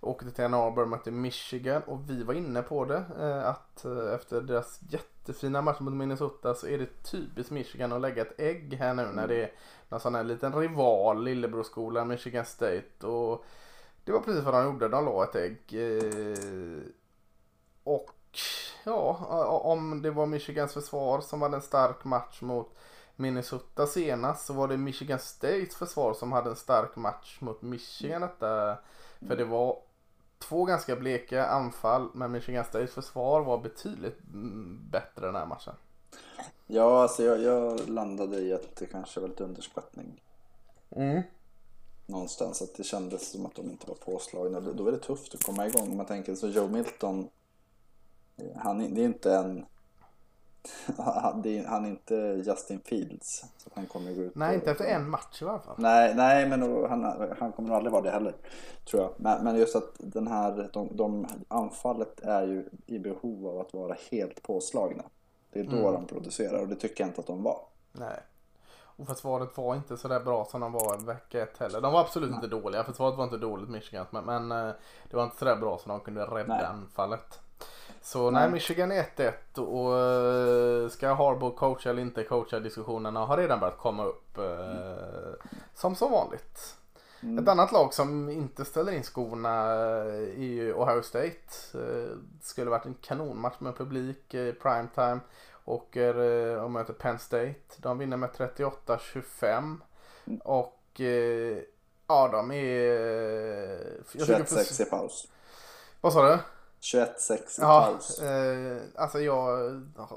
[0.00, 3.02] åkte till Ann Arbor och mötte Michigan och vi var inne på det.
[3.20, 4.78] Eh, att eh, efter deras
[5.22, 9.02] jättefina match mot Minnesota så är det typiskt Michigan att lägga ett ägg här nu
[9.02, 9.52] när det är
[9.88, 13.06] någon sån här liten rival, lillebrorskola, Michigan State.
[13.06, 13.44] Och
[14.04, 15.60] det var precis vad de gjorde, de la ett ägg.
[15.70, 16.82] Eh,
[17.84, 18.10] och
[18.84, 19.16] ja,
[19.64, 22.74] om det var Michigans försvar som hade en stark match mot
[23.16, 28.20] Minnesota senast så var det Michigan States försvar som hade en stark match mot Michigan
[28.20, 28.78] detta.
[29.28, 29.78] För det var
[30.42, 34.18] två ganska bleka anfall men Michigan States försvar var betydligt
[34.90, 35.74] bättre den här matchen.
[36.66, 40.22] ja, alltså jag, jag landade i att det kanske var lite underskattning.
[40.96, 41.22] Mm.
[42.06, 44.60] någonstans att det kändes som att de inte var påslagna.
[44.60, 45.96] Då då är det tufft att komma igång.
[45.96, 47.28] Man tänker så Joe Milton,
[48.36, 49.66] eh, han, det är inte en...
[51.66, 52.14] han är inte
[52.46, 53.44] Justin Fields.
[53.56, 55.74] Så han kommer gå ut Nej, inte efter en match i alla fall.
[55.78, 57.04] Nej, nej men han,
[57.38, 58.34] han kommer nog aldrig vara det heller.
[58.90, 59.10] Tror jag.
[59.16, 63.74] Men, men just att den här, de, de, anfallet är ju i behov av att
[63.74, 65.02] vara helt påslagna.
[65.52, 65.92] Det är då Mm.
[65.92, 67.60] de producerar och det tycker jag inte att de var.
[67.92, 68.20] Nej.
[68.96, 71.80] Och försvaret var inte så där bra som de var vecka ett heller.
[71.80, 72.84] De var absolut inte dåliga.
[72.84, 74.06] Försvaret var inte dåligt Michigan.
[74.10, 74.74] Men, men eh,
[75.10, 76.64] det var inte så där bra som de kunde rädda Nej.
[76.64, 77.40] anfallet.
[78.02, 83.36] Så nej, Michigan är 1-1 och eh, ska Harbaugh coacha eller inte coacha diskussionerna har
[83.36, 84.38] redan börjat komma upp.
[84.38, 86.76] eh, Som så vanligt.
[87.42, 91.38] Ett annat lag som inte ställer in skorna eh, är ju Ohio State.
[91.74, 95.20] Eh, Skulle varit en kanonmatch med publik i primetime.
[95.64, 96.16] Åker
[96.62, 97.54] och möter Penn State.
[97.76, 99.76] De vinner med 38-25.
[100.44, 101.58] Och eh,
[102.08, 102.86] ja, de är...
[104.12, 105.28] jag tycker för- 21-6 i paus.
[106.00, 106.38] Vad sa du?
[106.82, 108.18] 21-6 i Ja, paus.
[108.22, 109.42] eh, alltså jag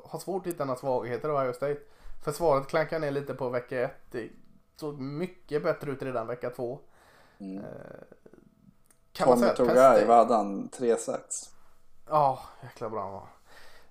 [0.04, 1.80] har svårt att hitta några svagheter i Ohio State.
[2.23, 3.95] Försvaret klankar ner lite på vecka ett.
[4.12, 4.30] Det
[4.75, 6.80] såg mycket bättre ut redan vecka två.
[7.39, 7.63] Mm.
[9.12, 10.69] Kan man Tommy Togai, vad hade han?
[10.69, 11.36] 3 sax?
[12.10, 13.28] Ja, jäkla bra han var.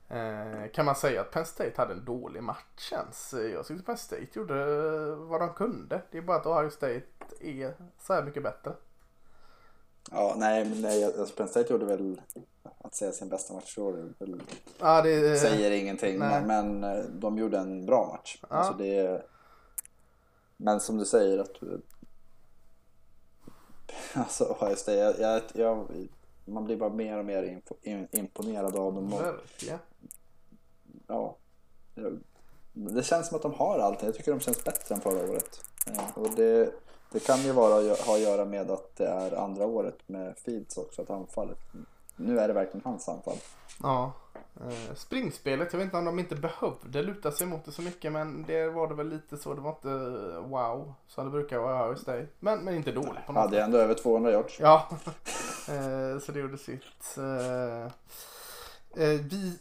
[0.08, 3.34] Eh, kan man säga att Penn State hade en dålig match ens?
[3.34, 6.02] Eh, Jag tyckte Penn State gjorde eh, vad de kunde.
[6.10, 7.02] Det är bara att Ohio State
[7.40, 8.72] är så här mycket bättre.
[10.10, 12.20] Ja, nej, men nej, Penn State gjorde väl,
[12.78, 14.12] att säga sin bästa match i år,
[14.80, 18.38] Ja, det, säger ingenting, men, men eh, de gjorde en bra match.
[18.48, 19.22] Alltså det,
[20.56, 21.54] men som du säger, att
[24.14, 25.86] alltså Ohio State, jag, jag, jag,
[26.44, 27.60] man blir bara mer och mer
[28.12, 29.12] imponerad av dem.
[29.12, 29.78] Och, Verkligen.
[31.06, 31.36] ja,
[32.72, 34.06] det känns som att de har allting.
[34.06, 35.60] Jag tycker de känns bättre än förra året.
[35.86, 36.72] Eh, Och det,
[37.14, 40.76] det kan ju vara ha att göra med att det är andra året med Fields
[40.76, 41.58] också, att anfallet.
[42.16, 43.36] Nu är det verkligen hans anfall.
[43.82, 44.12] Ja.
[44.60, 48.12] Eh, Springspelet, jag vet inte om de inte behövde luta sig mot det så mycket
[48.12, 49.54] men det var det väl lite så.
[49.54, 52.26] Det var inte eh, wow som det brukar vara Ohio State.
[52.40, 54.60] Men, men inte dåligt på något Hade ändå över 200 yards.
[54.60, 54.88] Ja,
[55.68, 57.16] eh, så det gjorde sitt.
[59.30, 59.58] Vi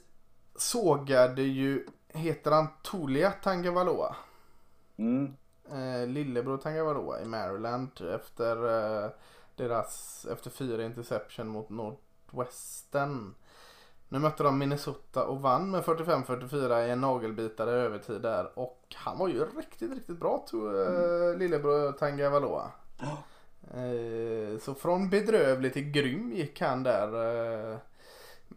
[0.55, 4.15] sågade ju, heter han Tulia Tangavaloa?
[4.97, 5.33] Mm.
[5.73, 8.55] Eh, lillebror Tangavaloa i Maryland efter
[9.03, 9.09] eh,
[9.55, 13.35] deras, efter fyra interception mot Northwestern.
[14.09, 18.59] Nu mötte de Minnesota och vann med 45-44 i en nagelbitare övertid där.
[18.59, 22.71] Och han var ju riktigt, riktigt bra, to, eh, lillebror Tangavaloa.
[23.73, 27.07] Eh, så från bedrövlig till grym gick han där.
[27.71, 27.77] Eh,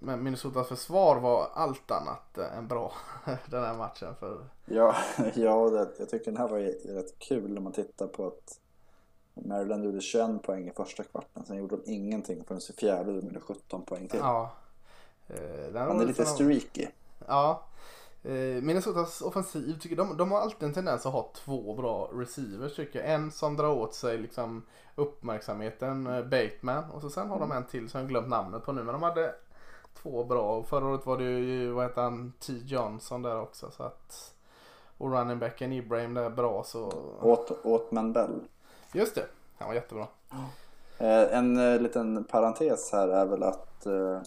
[0.01, 2.93] men Minnesotas försvar var allt annat än bra
[3.47, 4.15] den här matchen.
[4.21, 4.39] För...
[4.65, 4.95] Ja,
[5.35, 6.59] ja det, jag tycker den här var
[6.95, 8.61] rätt kul när man tittar på att
[9.35, 11.45] Maryland gjorde 21 poäng i första kvarten.
[11.45, 14.21] Sen gjorde de ingenting förrän i fjärde de gjorde 17 poäng till.
[14.21, 14.51] Ja.
[15.27, 15.37] Eh,
[15.75, 16.87] Han var är lite sån- streaky.
[17.27, 17.63] Ja.
[18.23, 18.33] Eh,
[18.63, 22.99] Minnesotas offensiv, tycker de, de har alltid en tendens att ha två bra receivers tycker
[22.99, 23.11] jag.
[23.15, 24.63] En som drar åt sig liksom
[24.95, 26.91] uppmärksamheten, eh, Bateman.
[26.91, 28.83] Och så sen har de en till som jag glömt namnet på nu.
[28.83, 29.35] Men de hade
[30.03, 30.57] två bra.
[30.57, 32.53] Och förra året var det ju, vad heter han, T.
[32.65, 33.71] Johnson där också.
[33.71, 34.35] Så att,
[34.99, 36.93] och running backen Ibrahim där bra så.
[37.23, 38.41] Åt, åt Bell.
[38.93, 39.27] Just det,
[39.59, 40.07] han var jättebra.
[40.99, 44.21] Eh, en eh, liten parentes här är väl att eh,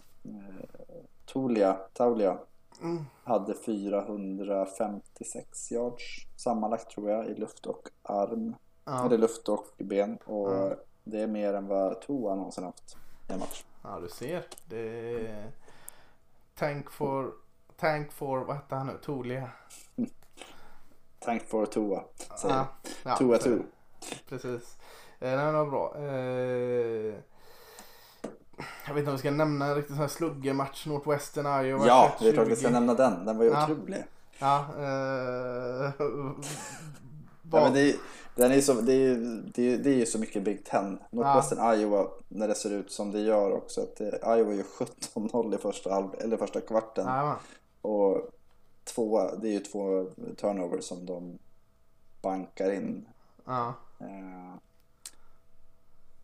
[1.34, 2.38] Tulia, Taulia
[2.82, 3.05] Mm.
[3.23, 6.03] hade 456 yards
[6.38, 8.55] sammanlagt tror jag i luft och arm.
[8.86, 9.05] Ja.
[9.05, 10.17] Eller luft och ben.
[10.25, 10.75] Och Ja.
[11.03, 12.97] det är mer än vad Toa någonsin haft
[13.29, 13.63] i en match.
[13.91, 14.43] Ja, du ser.
[14.65, 15.52] Det är...
[16.56, 17.32] Tank for...
[17.78, 18.39] Tank for...
[18.39, 18.93] Vad hette han nu?
[19.04, 19.49] Tolia?
[21.19, 22.04] Tank for Toa,
[22.38, 22.67] säger Ja,
[23.04, 23.60] ja, Toa Toa.
[24.30, 24.78] Precis.
[25.19, 25.95] Eh, nej, det var bra.
[25.97, 27.15] Eh,
[28.88, 30.86] jag vet inte om vi ska nämna en riktigt sån här sluggermatch.
[30.86, 31.88] Northwestern Iowa.
[31.88, 32.34] Ja, det är 21-20.
[32.34, 33.25] klart vi ska nämna den.
[33.25, 33.63] Den var ju Ja.
[33.63, 34.04] otrolig.
[34.39, 34.65] Ja.
[34.78, 35.91] Eh,
[37.51, 37.95] Ja, vad- men det, är,
[38.35, 39.15] den är så, det, är,
[39.53, 40.99] det, är, det är så mycket Big Ten.
[41.12, 43.81] Northwestern Iowa, när det ser ut som det gör också.
[43.81, 47.05] Att det, Iowa gör 17-0 i första, halv, eller första kvarten.
[47.07, 47.35] Jajamän.
[47.81, 48.29] Och
[48.83, 50.05] två, det är ju två
[50.38, 51.39] turnovers som de
[52.21, 53.05] bankar in.
[53.45, 53.73] Ja.
[53.99, 54.53] Eh,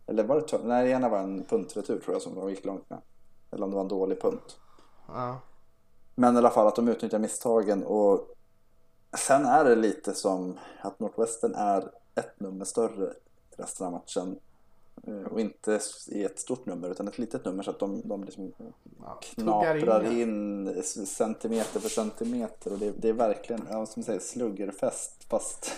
[0.06, 2.90] eller var det turn- Nej, ena var en puntretur tror jag som de gick långt
[2.90, 2.98] med.
[3.50, 4.56] Eller om det var en dålig punt.
[5.08, 5.38] Ja.
[6.14, 8.28] Men i alla fall att de utnyttjar misstagen och
[9.12, 13.12] sen är det lite som att Northwestern är ett nummer större
[13.56, 14.38] resten av matchen.
[15.06, 18.24] Eh, Och inte i ett stort nummer utan ett litet nummer så att de, de
[18.24, 18.52] liksom
[19.02, 19.20] ja.
[19.34, 25.72] Knaprar in centimeter för centimeter och det, det är verkligen, ja, som säger, sluggerfest fast,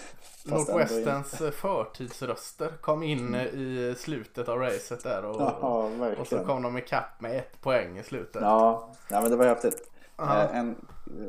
[0.48, 5.24] fast Northwesterns förtidsröster kom in i slutet av racet där.
[5.24, 8.42] Och, Ja, och så kom de ikapp med ett poäng i slutet.
[8.42, 9.90] Ja, ja men det var häftigt.
[10.16, 10.42] Ja.
[10.42, 10.76] Eh, En eh,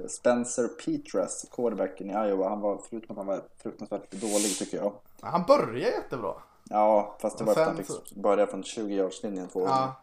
[0.07, 4.93] Spencer Petras, quarterbacken i Iowa, han var, förutom att han var fruktansvärt dålig tycker jag.
[5.21, 6.33] Han börjar jättebra.
[6.69, 9.73] Ja, fast det var för att han fick börja från 20-yardslinjen två gånger.
[9.73, 9.95] Ja.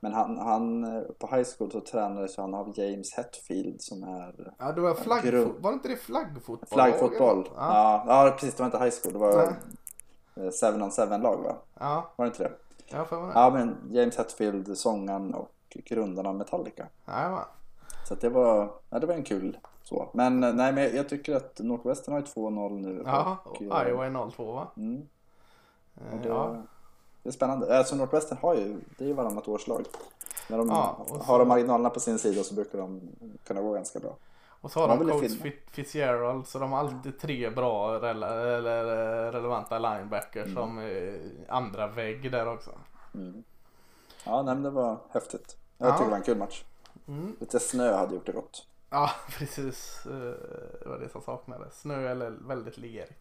[0.00, 0.82] Men han, han,
[1.18, 5.62] på high school så tränades han av James Hetfield som är Ja, det var flaggfotboll.
[5.62, 6.68] Var det inte det flaggfotboll?
[6.70, 7.48] flaggfotboll.
[7.56, 8.04] Ja.
[8.06, 8.24] Ja.
[8.26, 8.54] ja, precis.
[8.54, 9.12] Det var inte high school.
[9.12, 10.46] Det var Nej.
[10.46, 11.56] eh, va?
[11.80, 12.52] Ja, Var det inte det?
[12.86, 16.86] jag får vara Ja, men James Hetfield, sångaren och grundaren av Metallica.
[17.06, 17.44] Jajamän.
[18.04, 20.08] Så det var, ja, det var en kul så.
[20.12, 23.02] Men eh, nej, men jag- tycker att Northwestern har ju 2-0 nu.
[23.06, 24.68] Ja, och eh, Iowa är 0-2 va?
[24.76, 25.08] Mm,
[25.96, 26.56] Eh, det, Ja.
[27.22, 27.78] det är spännande.
[27.78, 29.84] Alltså Northwestern har ju, det är ju varannat årslag.
[30.48, 33.00] När de Ja, så- har de marginalerna på sin sida så brukar de
[33.46, 34.16] kunna gå ganska bra.
[34.60, 35.32] Och så har de coach
[35.70, 38.84] Fitzgerald så de har alltid tre bra rela- eller
[39.32, 40.54] relevanta linebackers Mm.
[40.56, 40.80] som
[41.48, 42.70] andra vägg där också.
[43.14, 43.44] Mm.
[44.26, 45.56] Ja, nej, men det var häftigt.
[45.78, 45.92] Jag Ja.
[45.92, 46.64] tycker det var en kul match.
[47.08, 47.36] Mm.
[47.40, 48.66] Lite snö hade gjort det gott.
[48.90, 50.06] Ja, precis.
[50.06, 50.12] Eh,
[50.82, 51.80] Det var det som saknades.
[51.80, 53.20] Snö eller väldigt lerigt.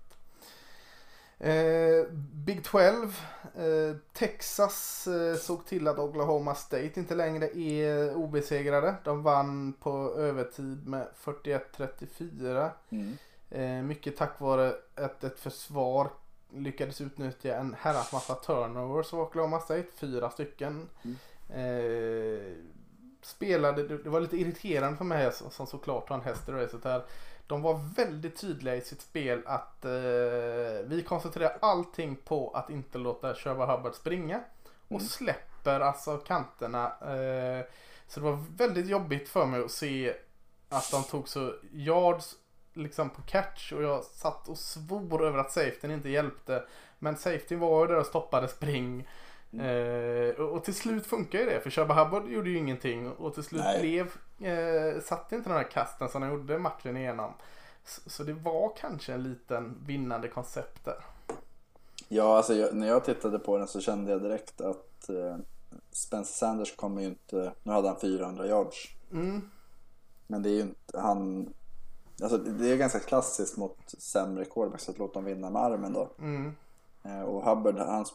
[1.40, 3.20] Eh, Big 12.
[3.56, 8.96] Eh, Texas eh, såg till att Oklahoma State inte längre är obesegrade.
[9.04, 12.70] De vann på övertid med 41-34.
[12.90, 13.18] Mm.
[13.50, 16.10] Eh, mycket tack vare att ett försvar
[16.54, 19.88] lyckades utnyttja en herrans massa turnovers av Oklahoma State.
[19.96, 20.90] Fyra stycken.
[21.50, 22.54] Eh,
[23.26, 27.04] spelade, det var lite irriterande för mig som såklart har en häst i racet här.
[27.48, 29.92] De var väldigt tydliga i sitt spel att eh,
[30.86, 34.40] vi koncentrerar allting på att inte låta Sherba Hubbard springa.
[34.84, 35.04] Och Mm.
[35.04, 36.86] släpper alltså kanterna.
[36.86, 37.66] Eh,
[38.08, 40.14] så det var väldigt jobbigt för mig att se
[40.70, 42.36] att de tog så yards
[42.74, 46.64] liksom på catch och jag satt och svor över att safetyn inte hjälpte.
[47.00, 49.08] Men safetyn var ju där och stoppade spring.
[49.60, 53.44] Eh, och, till slut funkar ju det för Shabba Hubbard gjorde ju ingenting och till
[53.44, 53.80] slut Nej.
[53.82, 54.06] blev
[54.52, 57.34] eh, satte inte den här kasten som han gjorde matchen igenom.
[57.86, 61.06] Så, så det var kanske en liten vinnande koncept där.
[62.08, 65.38] Ja, alltså jag, när jag tittade på den så kände jag direkt att eh,
[65.92, 68.90] Spencer Sanders kommer ju inte, nu hade han 400 yards.
[69.12, 69.50] Mm,
[70.28, 71.54] Men det är ju inte, han,
[72.22, 76.10] alltså det är ganska klassiskt mot sämre quarterbacks att låta dem vinna med armen då.
[76.20, 76.56] mm,
[77.26, 78.06] Och Hubbard, han,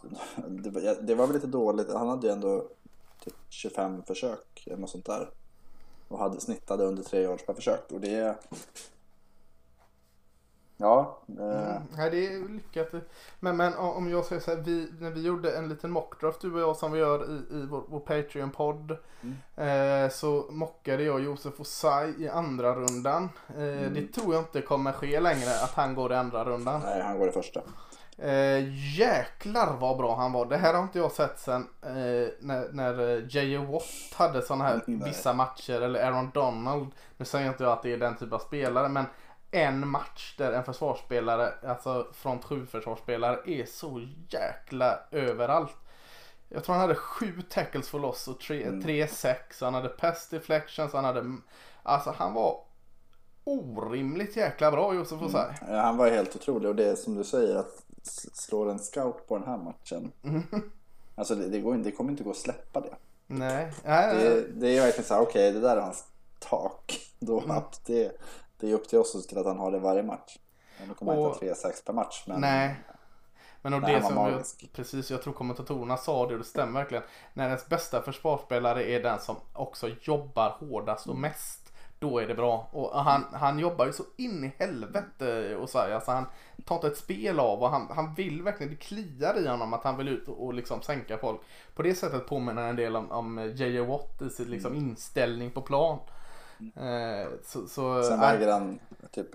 [0.62, 0.70] det,
[1.14, 2.68] var- väl lite dåligt, han hade ju ändå
[3.24, 5.30] typ 25 försök eller något sånt där.
[6.08, 7.92] Och hade snittade under 3 yards per försök.
[7.92, 8.36] Och det.
[10.80, 11.82] Ja, Mm.
[11.96, 12.88] Nej, det är lyckat.
[13.40, 16.54] Men, men om jag säger så här, vi, när vi gjorde en liten mockdraft du
[16.54, 18.96] och jag som vi gör i, i vår, vår Patreon-podd.
[19.22, 20.04] Mm.
[20.04, 23.28] Eh, så mockade jag Josef Osai i andra rundan.
[23.48, 23.94] Eh, Mm.
[23.94, 26.80] Det tror jag inte kommer ske längre att han går i andra rundan.
[26.84, 27.60] nej, han går i första.
[28.18, 30.46] Eh, jäklar vad bra han var.
[30.46, 33.56] Det här har inte jag sett sen eh, när, när eh, J.J.
[33.56, 35.08] Watt hade sådana här Nej.
[35.08, 35.80] vissa matcher.
[35.82, 36.86] Eller Aaron Donald.
[37.16, 38.88] Nu säger inte jag att det är den typ av spelare.
[38.88, 39.04] Men
[39.50, 45.76] en match där en försvarsspelare, alltså front 7 försvarsspelare är så jäkla överallt.
[46.48, 48.82] Jag tror han hade sju tackles för loss och tre, Mm.
[48.82, 49.60] tre sex.
[49.60, 50.92] Han hade pass deflections.
[50.92, 51.36] Han hade,
[51.82, 52.60] alltså han var
[53.44, 55.52] orimligt jäkla bra Josef Osai.
[55.68, 57.82] Ja, han var helt otrolig och det är som du säger att
[58.32, 60.12] slår en scout på den här matchen.
[61.14, 62.94] Alltså det, det, går, det kommer inte gå att släppa det.
[63.26, 63.72] Nej.
[63.84, 66.04] Det, det är verkligen så här, okej det där är hans
[66.38, 67.00] tak.
[67.18, 67.62] Då, Mm.
[67.86, 68.20] det,
[68.56, 70.38] det är upp till oss att se till att han har det varje match.
[70.88, 72.24] Nu kommer han inte ha 3-6 per match.
[72.26, 72.76] Men Nej.
[73.62, 74.42] Men och det som jag,
[74.72, 77.04] precis, jag tror kommentatorerna sa det och det stämmer verkligen.
[77.34, 81.57] När ens bästa försvarsspelare är den som också jobbar hårdast och mest.
[81.98, 82.68] Då är det bra.
[82.72, 86.24] Och han, han jobbar ju så in i helvete och så här, alltså han
[86.64, 89.84] tar inte ett spel av och han, han vill verkligen, det kliar i honom att
[89.84, 91.40] han vill ut och, och liksom sänka folk.
[91.74, 93.80] På det sättet påminner en del om, om J.J.
[93.80, 95.98] Watt i sin liksom inställning på plan.
[96.58, 98.32] Eh, så, så, sen nej.
[98.38, 98.78] väger han
[99.10, 99.28] typ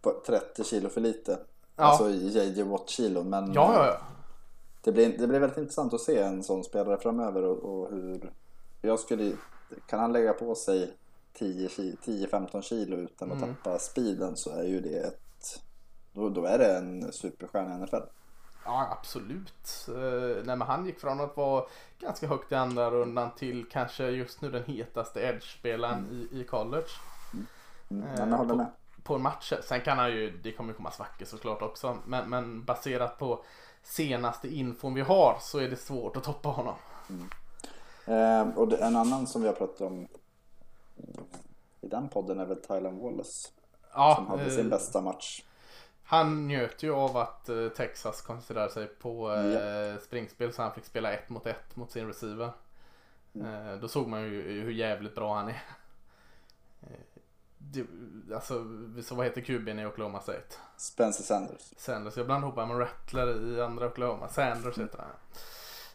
[0.00, 1.38] på 30 kilo för lite.
[1.76, 1.84] Ja.
[1.84, 3.22] Alltså JJ Watt kilo.
[3.22, 3.98] Men Ja, ja, ja.
[4.82, 8.32] Det, blir, det blir väldigt intressant att se en sån spelare framöver och, och hur...
[8.80, 9.32] Jag skulle...
[9.86, 10.96] Kan han lägga på sig
[11.32, 13.54] 10 ki- 10-15 kilo utan att Mm.
[13.54, 15.62] tappa speeden så är ju det ett...
[16.12, 17.96] Då, då är det en superstjärna i NFL.
[18.64, 19.88] Ja, absolut.
[19.88, 21.64] Eh, nej, han gick från att vara
[22.00, 26.88] ganska högt i andra rundan till kanske just nu den hetaste edge-spelaren i, i college.
[27.90, 28.02] Mm.
[28.06, 28.66] Eh, jag håller på, med.
[29.02, 29.60] på matcher.
[29.64, 31.98] Sen kan han ju, det kommer komma svackor såklart också.
[32.06, 33.44] Men, men baserat på
[33.82, 36.74] senaste infon vi har så är det svårt att toppa honom.
[38.08, 40.08] Eh, och en annan som vi har pratat om
[41.80, 43.48] i den podden är väl Tylen Wallace.
[43.94, 45.42] Ja, Som hade eh, sin bästa match.
[46.04, 50.84] Han njöt ju av att eh, Texas koncentrerade sig på eh, springspel så han fick
[50.84, 52.50] spela ett mot ett mot sin receiver.
[53.34, 53.68] Mm.
[53.68, 55.62] Eh, då såg man ju hur jävligt bra han är.
[56.80, 57.20] Eh,
[57.58, 57.86] det,
[58.34, 58.64] alltså,
[59.04, 60.54] så vad heter QB'n i Oklahoma State?
[60.76, 61.72] Spencer Sanders.
[61.76, 62.16] Sanders.
[62.16, 64.28] Jag blandade ihop honom med Rattler i andra Oklahoma.
[64.28, 65.40] Sanders heter han.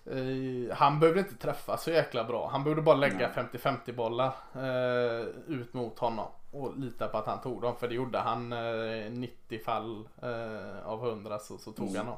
[0.05, 2.49] Eh, han behövde inte träffa så jäkla bra.
[2.51, 6.27] Han behövde bara lägga 50-50 bollar eh, ut mot honom.
[6.51, 7.75] Och lita på att han tog dem.
[7.75, 8.53] För det gjorde han.
[8.53, 12.17] Eh, 90 fall eh, av 100 så, så tog han dem.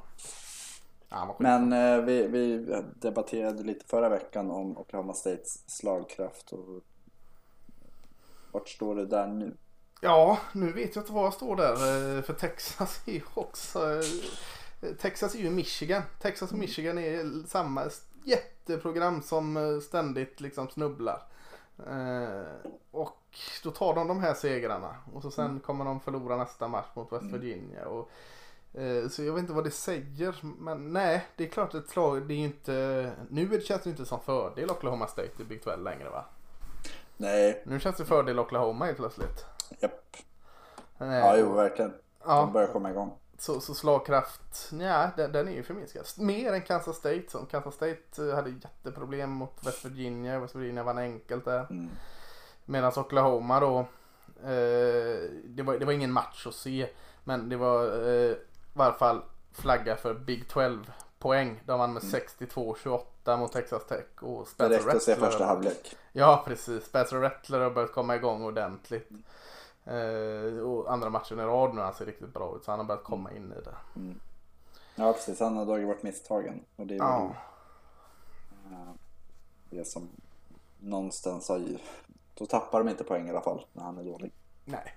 [1.09, 1.35] Ja.
[1.39, 2.65] Men eh, vi, vi
[2.99, 6.51] debatterade lite förra veckan om Oklahoma States slagkraft.
[6.51, 6.81] Och
[8.51, 9.57] vart står det där nu?
[10.01, 11.71] Ja, nu vet jag inte var jag står där.
[12.17, 13.79] eh, För Texas är ju också...
[14.93, 16.01] Texas är ju Michigan.
[16.21, 17.89] Texas och Michigan är samma
[18.23, 21.21] jätteprogram som eh, ständigt liksom snubblar.
[21.87, 23.17] Eh, Och
[23.63, 24.95] då tar de de här segrarna.
[25.13, 27.85] Och så sen kommer de förlora nästa match mot West Virginia.
[27.87, 28.09] Och,
[28.81, 30.35] eh, så jag vet inte vad det säger.
[30.59, 32.27] Men nej, det är klart ett slag.
[32.27, 33.11] Det är inte...
[33.29, 36.25] Nu känns det inte som fördel Oklahoma State i Big 12 längre va?
[37.17, 39.45] Nej, Nu känns det fördel Oklahoma helt plötsligt.
[39.79, 40.15] japp.
[40.99, 41.93] Eh, Ja, jo, verkligen.
[42.25, 42.39] Ja.
[42.41, 43.11] De börjar komma igång.
[43.37, 46.05] Så, så slagkraft, ja den, den är ju förminskad.
[46.17, 50.39] Mer än Kansas State som Kansas State eh, hade jätteproblem mot West Virginia.
[50.39, 51.67] West Virginia vann enkelt där.
[51.69, 51.89] Mm.
[52.65, 53.79] Medan Oklahoma då,
[54.43, 56.89] eh, det, var, det var ingen match att se.
[57.23, 58.37] Men det var eh, i
[58.73, 59.21] varje fall
[59.51, 61.61] flagga för Big 12 poäng.
[61.65, 64.05] De vann med 62-28 mot Texas Tech.
[64.19, 65.95] Och Det Spencer räckte att se första halvlek.
[66.11, 69.09] Ja precis, Spencer Rattler har börjat komma igång ordentligt.
[69.85, 72.85] Eh, och andra matchen i rad nu han ser riktigt bra ut så han har
[72.85, 73.75] börjat komma in i det.
[74.95, 75.39] Ja, precis.
[75.39, 76.61] Han har dragit bort misstagen.
[76.75, 77.35] Och det är Ja.
[78.71, 78.91] eh,
[79.69, 80.09] det som
[80.79, 81.77] någonstans har ju...
[82.33, 84.31] Då tappar de inte poäng i alla fall när han är dålig.
[84.65, 84.93] Nej.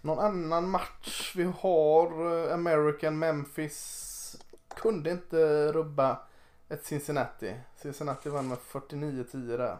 [0.00, 4.36] Någon annan match vi har, eh, American Memphis,
[4.68, 6.18] kunde inte rubba
[6.68, 7.54] ett Cincinnati.
[7.76, 9.76] Cincinnati vann med 49-10 där.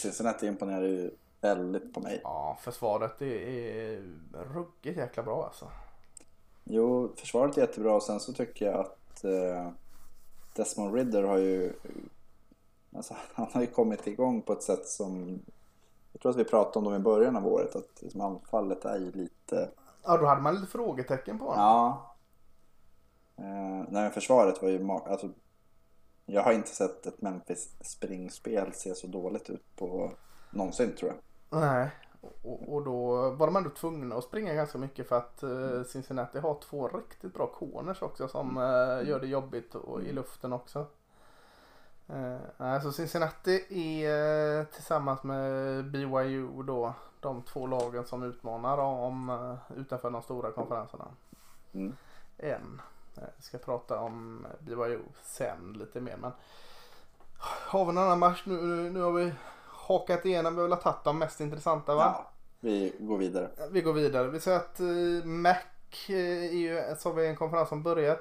[0.00, 1.10] Cincinnati imponerar ju
[1.40, 2.20] väldigt på mig.
[2.24, 3.60] Ja, försvaret det
[3.92, 5.70] är ruggigt jäkla bra alltså.
[6.64, 9.70] Jo, försvaret är jättebra och sen så tycker jag att eh,
[10.54, 11.72] Desmond Ridder har ju...
[12.96, 15.40] Alltså, han har ju kommit igång på ett sätt som...
[16.12, 18.98] Jag tror att vi pratade om dem i början av året, att liksom anfallet är
[18.98, 19.70] ju lite...
[20.04, 21.60] Ja, då hade man lite frågetecken på honom.
[21.60, 22.14] Ja.
[23.36, 24.78] Eh, nej, försvaret var ju...
[24.78, 25.28] ma- Alltså,
[26.26, 30.10] jag har inte sett ett Memphis springspel se så dåligt ut på
[30.50, 31.18] någonsin tror jag.
[31.50, 31.90] Nej.
[32.42, 36.38] och, och då var de ändå tvungna att springa ganska mycket för att uh, Cincinnati
[36.38, 40.86] har två riktigt bra corners också som uh, gör det jobbigt och, i luften också.
[42.10, 50.10] Uh, alltså Cincinnati är tillsammans med BYU då de två lagen som utmanar om utanför
[50.10, 51.04] de stora konferenserna.
[51.72, 51.96] Mm.
[52.36, 52.82] En.
[53.14, 56.32] Jag ska prata om BYU sen lite mer men
[57.40, 58.56] har vi någon annan match nu?
[58.90, 59.32] Nu har vi
[59.86, 60.54] hakat igenom.
[60.54, 62.14] Vi har väl tagit de mest intressanta va?
[62.18, 62.30] Ja,
[62.60, 63.50] vi går vidare.
[63.70, 64.28] Vi går vidare.
[64.28, 65.56] Vi säger att uh, Mac
[66.10, 68.18] uh, är ju, så har vi en konferens som börjar.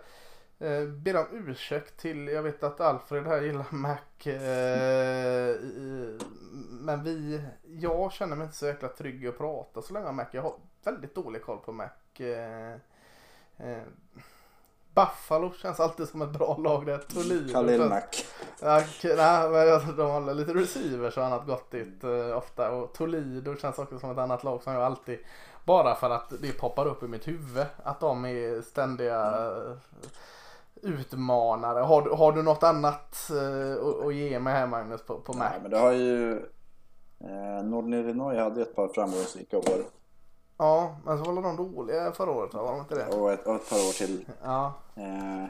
[1.03, 3.97] Ber om ursäkt till, jag vet att Alfred här gillar Mac.
[4.27, 5.55] Uh,
[6.69, 10.25] men vi, jag känner mig inte så jäkla trygg att prata så länge om Mac.
[10.31, 10.53] Jag har
[10.83, 11.89] väldigt dålig koll på Mac.
[14.95, 16.97] Buffalo känns alltid som ett bra lag där.
[16.97, 17.53] Toledo.
[17.53, 18.25] Khalil Mack.
[18.61, 22.71] Ja, nej, men de har lite receivers och annat gott dit uh, ofta.
[22.71, 25.19] Och Toledo känns också som ett annat lag som jag alltid,
[25.65, 29.75] bara för att det poppar upp i mitt huvud, att de är ständiga uh,
[30.81, 31.79] utmanare.
[31.79, 35.49] Har, har du något annat uh, att ge mig här Magnus på, på Mac?
[35.49, 36.31] Nej, men det har ju
[37.19, 39.83] eh, Northern Illinois hade ett par framgångsrika år.
[40.57, 43.07] Ja, men så var de dåliga förra året Var de inte det?
[43.07, 44.25] Och ett, och ett par år till.
[44.43, 44.73] Ja.
[44.95, 45.45] Eh,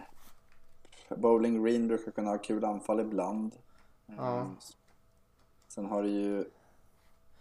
[1.17, 3.55] Bowling Green brukar kunna ha kul anfall ibland.
[4.05, 4.37] Ja.
[4.37, 4.47] Eh,
[5.67, 6.45] sen har du ju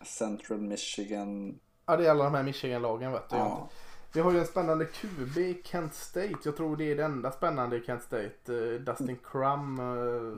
[0.05, 1.61] Central Michigan.
[1.87, 3.37] Ja, det är alla de här Michigan-lagen vet du.
[3.37, 3.69] Ja.
[4.13, 6.39] Vi har ju en spännande QB i Kent State.
[6.45, 8.53] Jag tror det är det enda spännande i Kent State.
[8.53, 10.37] Uh, Dustin Crum uh,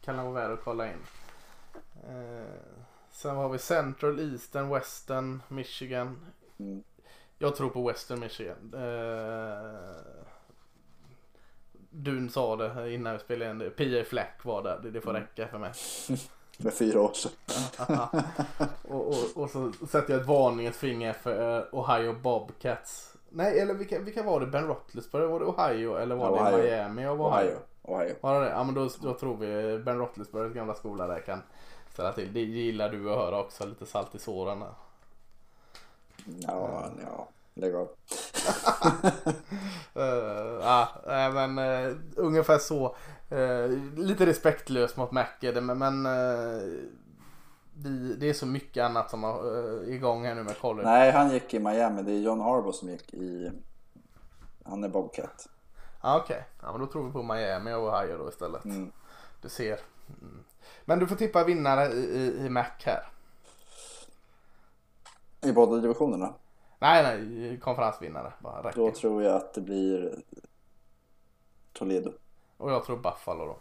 [0.00, 0.98] kan vara värd att kolla in.
[2.10, 2.44] Uh,
[3.10, 6.26] sen har vi Central, Eastern, Western, Michigan.
[6.58, 6.82] Mm.
[7.38, 8.74] Jag tror på Western Michigan.
[8.74, 10.18] Uh,
[11.90, 13.70] Dun sa det innan vi spelade in det.
[13.70, 14.04] P.A.
[14.04, 14.80] Flack var där.
[14.82, 15.22] Det, det får mm.
[15.22, 15.72] räcka för mig.
[16.58, 17.32] Med fyra år sedan.
[18.88, 23.16] och, och, och, så sätter jag ett varningens finger för uh, Ohio Bobcats.
[23.28, 24.46] Nej, eller vilka, vilka var det?
[24.46, 25.26] Ben Roethlisberger?
[25.26, 27.34] Var det Ohio eller var ja, det Miami av Ohio?
[27.34, 27.58] Ohio.
[27.82, 28.14] Ohio.
[28.20, 31.42] Var det Ja, men då, då tror vi Ben Roethlisbergers gamla skola där kan
[31.92, 32.32] ställa till.
[32.32, 33.66] Det gillar du att höra också.
[33.66, 34.72] Lite salt i såren där.
[36.40, 37.28] Ja, ja.
[37.54, 37.88] Lägg av.
[39.96, 40.88] uh, ah,
[41.32, 42.96] men uh, ungefär så.
[43.32, 43.66] Uh,
[43.96, 46.62] lite respektlöst mot Mac men, men uh,
[47.74, 50.88] vi, det är så mycket annat som är uh, igång här nu med college.
[50.88, 52.02] Nej, han gick i Miami.
[52.02, 53.50] Det är John Harbaugh som gick i...
[54.64, 55.48] Han är Bobcat.
[56.00, 56.46] Ah, Okej, okay.
[56.62, 58.64] ja, men då tror vi på Miami och Ohio då istället.
[58.64, 58.92] Mm.
[59.42, 59.80] Du ser.
[60.22, 60.44] Mm.
[60.84, 63.08] Men du får tippa vinnare i, i, i Mac här.
[65.40, 66.34] I båda divisionerna?
[66.78, 68.32] Nej, nej, konferensvinnare.
[68.38, 68.80] Bara räcker.
[68.80, 70.22] Då tror jag att det blir
[71.72, 72.12] Toledo.
[72.56, 73.58] Och jag tror Buffalo då.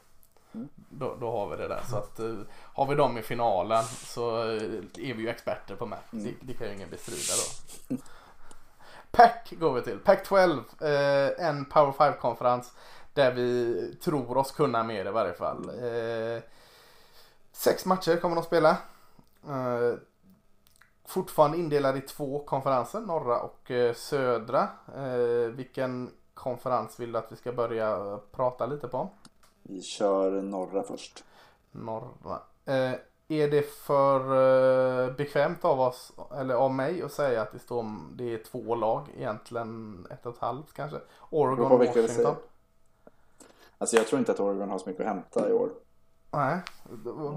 [0.53, 0.69] Mm.
[0.89, 1.82] Då, då, har vi det där.
[1.89, 5.86] Så att uh, har vi dem i finalen så uh, är vi ju experter på
[5.86, 5.97] Mac.
[6.13, 6.25] Mm.
[6.25, 7.34] Det, det, kan ju ingen bestrida
[7.89, 7.97] då.
[9.11, 9.99] Pac går vi till.
[9.99, 10.51] Pac 12.
[10.51, 12.73] Uh, en Power 5-konferens.
[13.13, 15.69] Där vi tror oss kunna mer i varje fall.
[15.69, 16.41] Uh,
[17.51, 18.78] sex matcher kommer de spela
[21.07, 24.67] fortfarande indelad i två konferenser, norra och eh, södra.
[24.95, 29.09] Eh, vilken konferens vill du att vi ska börja prata lite på?
[29.63, 31.23] Vi kör norra först.
[31.71, 32.39] Norra.
[32.65, 32.93] Eh,
[33.27, 34.19] är det för
[35.05, 37.85] eh, bekvämt av oss, eller av mig, att säga att det står
[38.15, 40.97] det är två lag egentligen, ett och ett halvt kanske?
[41.29, 42.35] Oregon och Washington.
[43.77, 45.69] Alltså jag tror inte att Oregon har så mycket att hämta i år.
[46.31, 46.61] Nej,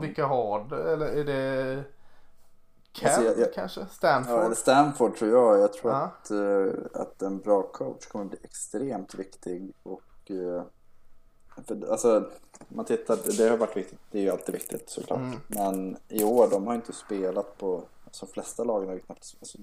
[0.01, 0.93] vilka har det?
[0.93, 1.85] Eller är det
[2.93, 3.87] Cal alltså jag, jag, kanske?
[3.87, 4.39] Stanford?
[4.39, 5.59] Ja, eller Stanford tror jag.
[5.59, 5.99] Jag tror ja.
[5.99, 9.73] att, uh, att en bra coach kommer bli extremt viktig.
[9.83, 10.63] Och, uh,
[11.67, 12.31] för, alltså,
[12.69, 13.99] man tittar, det har varit viktigt.
[14.11, 15.19] Det är ju alltid viktigt såklart.
[15.19, 15.41] Mm.
[15.49, 17.83] Men i år, de har inte spelat på...
[18.05, 19.37] Alltså, flesta lagen har ju knappt...
[19.41, 19.59] Alltså,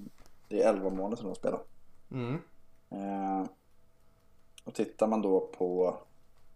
[0.48, 1.60] det är 11 månader som de spelar.
[2.12, 2.34] Mm.
[2.92, 3.48] Uh,
[4.64, 5.98] och tittar man då på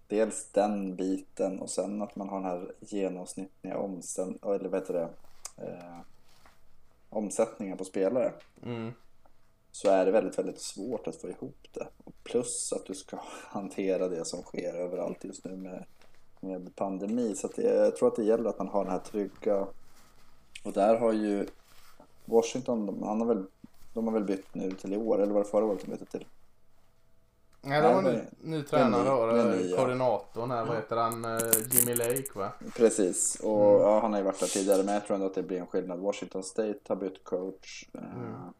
[0.08, 4.40] dels den biten och sen att man har den här genomsnittliga omständ...
[4.44, 5.10] Eller vad heter det?
[7.12, 8.34] Omsättningen på spelare
[8.64, 8.92] mm.
[9.72, 11.88] så är det väldigt, väldigt svårt att få ihop det.
[12.24, 15.86] plus att du ska hantera det som sker överallt just nu med,
[16.40, 17.36] med pandemi.
[17.36, 19.68] Så det, jag tror att det gäller att man har den här trygga...
[20.64, 21.48] Och där har ju
[22.26, 23.46] Washington, han har väl,
[23.94, 26.06] de har väl bytt nu till i år, eller var det förra året de bytte
[26.06, 26.26] till?
[27.64, 29.76] Nej, det var ny, ny tränare då.
[29.78, 31.26] Koordinatorn här, vad heter han?
[31.26, 31.40] Eh,
[31.72, 32.52] Jimmy Lake va?
[32.76, 33.82] Precis, och mm.
[33.82, 35.68] ja, han har ju varit där tidigare men jag tror ändå att det blir en
[35.68, 36.00] skillnad.
[36.00, 37.86] Washington State har bytt coach.
[37.94, 38.54] Eh, mm.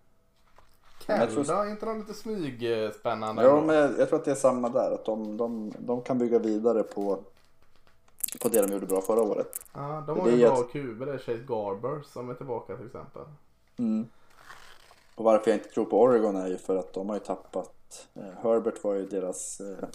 [1.06, 1.66] Canada, tror...
[1.66, 3.44] är inte de lite smygspännande?
[3.44, 4.92] Ja, men jag, jag, tror att det är samma där.
[4.92, 7.20] Att de, de, de kan bygga vidare på,
[8.42, 9.62] på det de gjorde bra förra året.
[9.74, 10.72] Ja, de har ju bra ett...
[10.72, 13.22] QB, det är Chase Garber som är tillbaka till exempel.
[13.78, 14.08] Mm.
[15.16, 17.81] Och varför jag inte tror på Oregon är ju för att de har ju tappat
[18.14, 19.88] eh, Herbert var ju deras eh,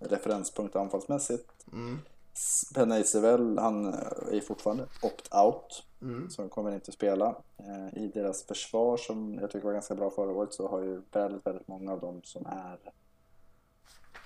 [0.00, 1.66] referenspunkt anfallsmässigt.
[1.72, 1.98] Mm.
[2.74, 5.82] Penny Isabel, han eh, är fortfarande opt-out.
[6.02, 6.30] Mm.
[6.30, 7.36] Så de kommer inte spela.
[7.58, 11.02] Eh, I deras försvar som jag tycker var ganska bra förra året så har ju
[11.12, 12.78] väldigt, väldigt många av dem som är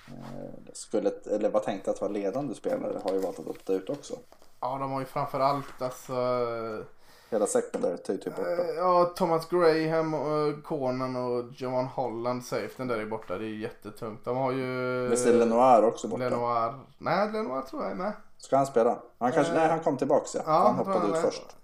[0.08, 3.90] eh, skulle, eller var tänkta att vara ledande spelare har ju valt att opta ut
[3.90, 4.14] också.
[4.60, 6.14] Ja, de har ju framförallt alltså...
[7.34, 8.50] Hela secondary är ju typ borta.
[8.50, 13.38] eh, Ja, Thomas Graham, och Conan och Johan Holland, safeten där är borta.
[13.38, 14.24] Det är jättetungt.
[14.24, 15.06] De har ju...
[15.08, 16.22] Visst är Lenoir också borta?
[16.24, 16.74] Lenoir.
[16.98, 18.12] Nej, Lenoir tror jag är med.
[18.38, 18.98] Ska han spela?
[19.18, 20.40] Han kanske, Eh, nej han kom tillbaks ja.
[20.46, 21.56] Ja, han hoppade han ut är- först.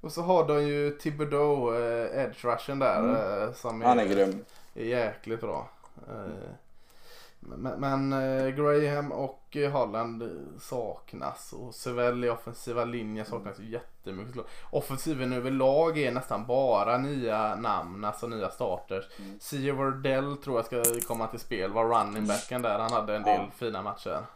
[0.00, 2.98] Och så har de ju Thibodeau, eh, edge rushen där.
[2.98, 3.42] Mm.
[3.42, 4.44] eh, som Han är grym.
[4.74, 5.68] är jäkligt bra.
[6.08, 6.50] Eh,
[7.48, 10.28] Men, men eh, Graham och Holland eh,
[10.60, 14.44] saknas och Sevell i offensiva linjen saknas ju jättemycket.
[14.70, 19.04] Offensiven överlag är nästan bara nya namn, alltså nya starters.
[19.18, 19.38] Mm.
[19.40, 22.78] Sia Wardell tror jag ska komma till spel, var running backen där.
[22.78, 23.50] Han hade en del Ja.
[23.56, 24.26] fina matcher.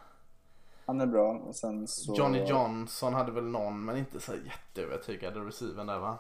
[0.86, 2.14] Han är bra och sen så...
[2.14, 6.18] Johnny Johnson hade väl någon, men inte så jätteövertygad receiven där va?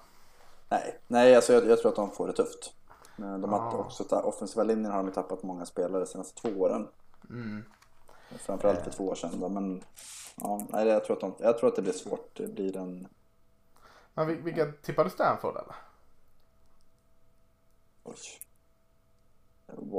[0.68, 2.72] Nej, nej alltså jag, jag tror att de får det tufft.
[3.20, 3.76] De har Ja.
[3.78, 6.88] också, ta- offensiva linjen har de tappat många spelare de senaste två åren.
[7.30, 7.64] Mm.
[8.38, 9.84] Framförallt för två år sedan då, men
[10.36, 12.30] ja, nej, jag, tror att de, jag tror att det blir svårt.
[12.36, 13.08] Det blir en...
[14.14, 15.74] Men vil- vilka tippar du Stanford eller?
[18.04, 18.16] Oj.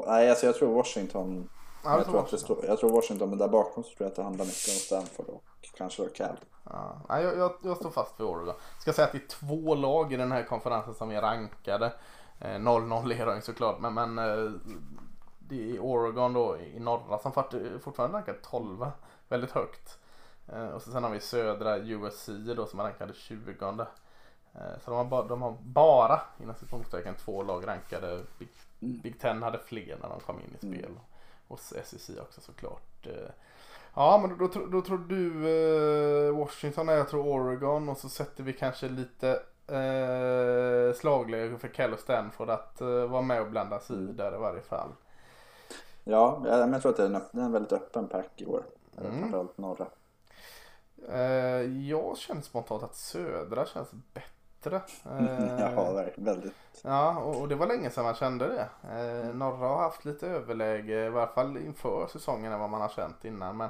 [0.07, 1.49] Nej, alltså jag tror Washington.
[1.83, 2.39] Ja, jag, tror Washington.
[2.39, 4.73] står, jag tror Washington, men där bakom så tror jag att det handlar mycket om
[4.73, 5.43] Stanford och
[5.77, 6.37] kanske då Cal.
[6.63, 8.55] Ja, jag, jag, jag står fast vid Oregon.
[8.79, 11.93] Ska säga att det är två lag i den här konferensen som är rankade.
[12.41, 14.51] Eh, 0-0 är de ju såklart, men, men eh,
[15.39, 18.91] det är Oregon då i norra som fort, fortfarande rankar 12
[19.29, 19.97] väldigt högt.
[20.47, 23.85] Eh, och så sen har vi södra USC då som är rankade 20 eh,
[24.53, 28.23] Så de har, bara, de har bara inom citationstecken två lag rankade.
[28.39, 30.99] Big, Big Ten hade fler när de kom in i spel.
[31.47, 33.07] Och SEC också såklart.
[33.07, 33.31] Eh,
[33.93, 38.43] Ja men då, då, då tror du eh, Washington jag tror Oregon och så sätter
[38.43, 39.39] vi kanske lite
[39.71, 44.35] eh, slagläge för Cal och Stanford att eh, vara med och blanda sig i där
[44.35, 44.89] i varje fall.
[46.03, 48.63] Ja, jag, tror att det är en, det är en väldigt öppen pack i år.
[48.97, 49.19] Mm.
[49.19, 49.87] Framförallt norra.
[51.09, 54.31] Eh, jag känner spontant att södra känns bättre.
[55.19, 56.05] Eh, ja.
[56.15, 56.53] Väldigt.
[56.83, 58.69] Ja, och, och det var länge sedan man kände det.
[58.89, 62.89] Eh, norra har haft lite överläge, i varje fall inför säsongen än vad man har
[62.89, 63.57] känt innan.
[63.57, 63.69] Men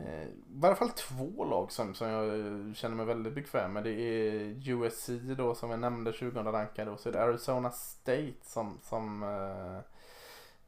[0.00, 3.84] eh, i varje fall två lag som, som jag känner mig väldigt bekväm med.
[3.84, 8.34] Det är USC då som jag nämnde 20 rankade och så är det Arizona State
[8.42, 9.80] som, som eh,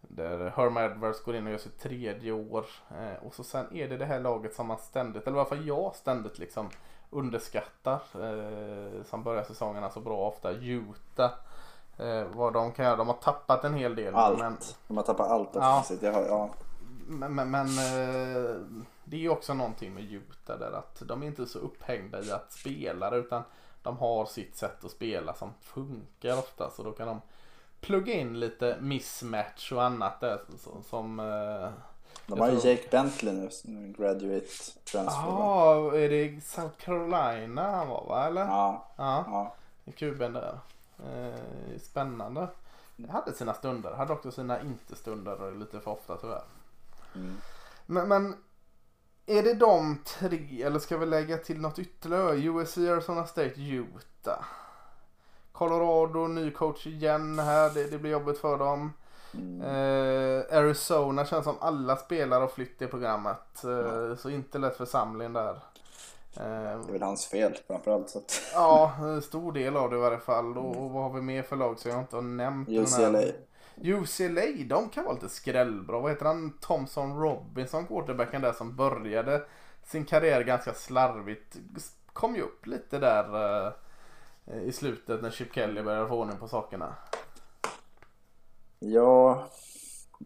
[0.01, 2.66] där Herm Edwards går in och gör sitt tredje år.
[2.91, 5.49] Eh, och så sen är det det här laget som man ständigt, eller i alla
[5.49, 6.68] fall jag ständigt liksom
[7.11, 8.01] underskattar.
[8.14, 10.51] Eh, som börjar säsongerna så bra ofta.
[10.51, 11.33] Utah.
[11.99, 12.97] Eh, vad de kan göra.
[12.97, 14.14] De har tappat en hel del.
[14.14, 14.39] Allt.
[14.39, 14.57] Men,
[14.89, 15.85] De har tappat allt Ja.
[16.01, 16.51] Jag har, ja.
[17.07, 18.57] men, men, men eh,
[19.11, 22.30] det är ju också någonting med Utah där att de är inte så upphängda i
[22.30, 23.42] att spela utan
[23.82, 27.20] de har sitt sätt att spela som funkar ofta så då kan de
[27.80, 31.70] plugga in lite mismatch och annat där som, som eh,
[32.26, 34.46] De har ju Jake Bentley nu, graduate
[34.84, 35.22] transfer.
[35.22, 38.42] Jaha, är det South Carolina han var va eller?
[38.46, 39.54] Ja, Ja, ja.
[39.84, 40.58] i kuben där.
[40.98, 42.48] Eh, spännande.
[42.96, 46.42] Det hade sina stunder, hade också sina inte-stunder lite för ofta tyvärr.
[47.14, 47.36] Mm.
[47.86, 48.34] Men, men
[49.39, 52.37] är det de tre eller ska vi lägga till något ytterligare?
[52.37, 54.45] USC, Arizona State, Utah.
[55.53, 57.70] Colorado, ny coach igen här.
[57.70, 58.93] Det, det blir jobbigt för dem.
[59.35, 59.61] Mm.
[59.62, 63.64] Eh, Arizona känns som alla spelare har flytt i programmet.
[63.64, 64.16] Eh, Ja.
[64.16, 65.51] Så inte lätt för samling där.
[66.37, 68.11] Eh, Det är väl hans fel framförallt.
[68.11, 68.43] Så att...
[68.55, 70.59] ja, stor del av det i varje fall.
[70.59, 72.68] Och, och vad har vi mer för lag som jag inte har nämnt?
[72.68, 73.18] den UCLA.
[73.18, 73.35] här-
[73.83, 76.01] UCLA, de kan vara lite skrällbra.
[76.01, 76.53] Vad heter han?
[76.61, 79.43] Thompson Robinson, quarterbacken där som började
[79.83, 81.57] sin karriär ganska slarvigt.
[82.12, 83.66] Kom ju upp lite där
[84.47, 86.95] eh, i slutet när Chip Kelly började få ordning på sakerna.
[88.78, 89.49] Ja,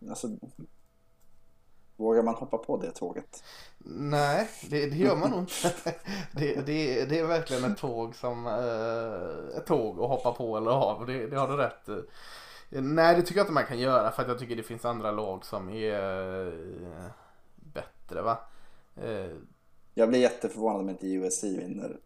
[0.09, 0.29] alltså.
[1.97, 3.45] Vågar man hoppa på det tåget?
[3.87, 5.75] Nej, det, det gör man nog inte.
[6.33, 10.71] Det, det, det är verkligen ett tåg som eh, ett tåg att hoppa på eller
[10.71, 11.07] av.
[11.07, 12.03] Det, det har du rätt i.
[12.69, 15.11] Nej, det tycker jag inte man kan göra för att jag tycker det finns andra
[15.13, 17.11] lag som är eh,
[17.57, 18.39] bättre va.
[18.97, 19.31] Eh,
[19.95, 21.97] Jag blir jätteförvånad om inte USC vinner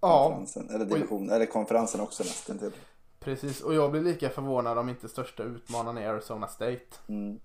[0.00, 0.68] ja, konferensen.
[0.74, 2.72] Eller division, eller konferensen också nästan till.
[3.20, 3.60] precis.
[3.62, 6.80] Och jag blir lika förvånad om inte största utmanaren är Arizona State.
[7.08, 7.40] Mm.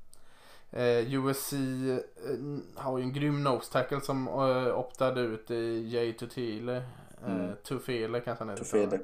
[0.71, 1.97] Eh, USC eh,
[2.75, 6.75] har ju en grym nose tackle som eh, optade ut i Jay Tutile.
[6.77, 6.83] Eh,
[7.27, 7.51] Mm.
[7.63, 8.63] Tufele kanske han heter.
[8.63, 8.99] Tufele.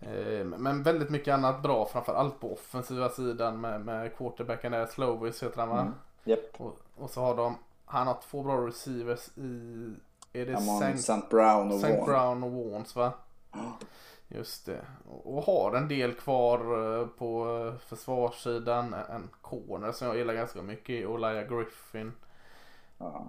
[0.00, 5.42] Eh, Men väldigt mycket annat bra framförallt på offensiva sidan med, med quarterbacken där, Slovis
[5.42, 5.80] heter han va?
[5.80, 5.94] Mm.
[6.24, 6.60] Japp.
[6.60, 9.94] Och, och så har de, han har två bra receivers i,
[10.32, 10.52] är det
[10.94, 11.20] St.
[11.30, 11.92] Brown och St.
[11.92, 12.06] Vaughn.
[12.06, 13.12] Brown och Warns va?
[13.52, 13.58] Ja.
[14.28, 14.80] Just det.
[15.08, 16.58] Och, och har en del kvar
[17.00, 18.94] eh, på eh, försvarssidan.
[18.94, 22.12] En- corner som jag gillar ganska mycket, Olaya Griffin.
[22.98, 23.26] Ja.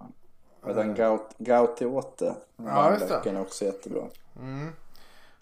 [0.61, 2.35] Och den Gaut, Gauti Åte.
[2.55, 3.39] Ja, just det.
[3.39, 4.03] Också jättebra.
[4.39, 4.73] Mm.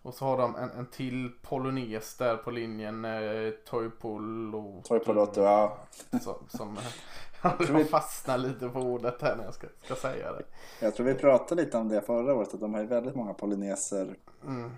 [0.01, 4.81] Och så har de en, en till polones där på linjen, eh, Toipolo.
[4.85, 5.77] Toipoloto, ja.
[6.21, 10.43] Som, som vi- jag fastnar lite på ordet här när jag ska, ska säga det.
[10.81, 12.53] Jag tror vi pratade lite om det förra året.
[12.53, 14.71] Att de har ju väldigt många polyneser Mm.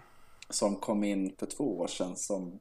[0.50, 2.16] som kom in för två år sedan.
[2.16, 2.60] Som,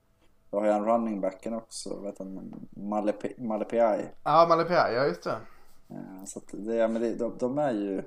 [0.50, 2.00] då har jag en running backen också.
[2.00, 4.04] Vet han, Malepi- Malepiai.
[4.24, 5.36] Ja, Malipia, ja just det.
[5.90, 8.02] Eh, Så det, ja, men det, de, de är ju...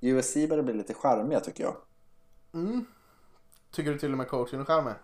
[0.00, 1.74] USC börjar bli lite charmiga tycker jag.
[2.54, 2.84] Mm.
[3.76, 4.94] Tycker du till och med coachen är charmig?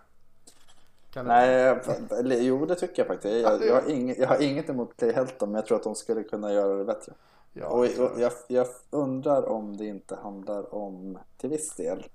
[1.15, 1.79] Nej,
[2.19, 3.33] eller, jo det tycker jag faktiskt.
[3.33, 5.83] Ja, Jag, jag, har inget, jag har inget emot Clay Helton men jag tror att
[5.83, 7.13] de skulle kunna göra det bättre.
[7.53, 12.07] Ja, och, jag jag, jag undrar om det inte handlar om, till viss del,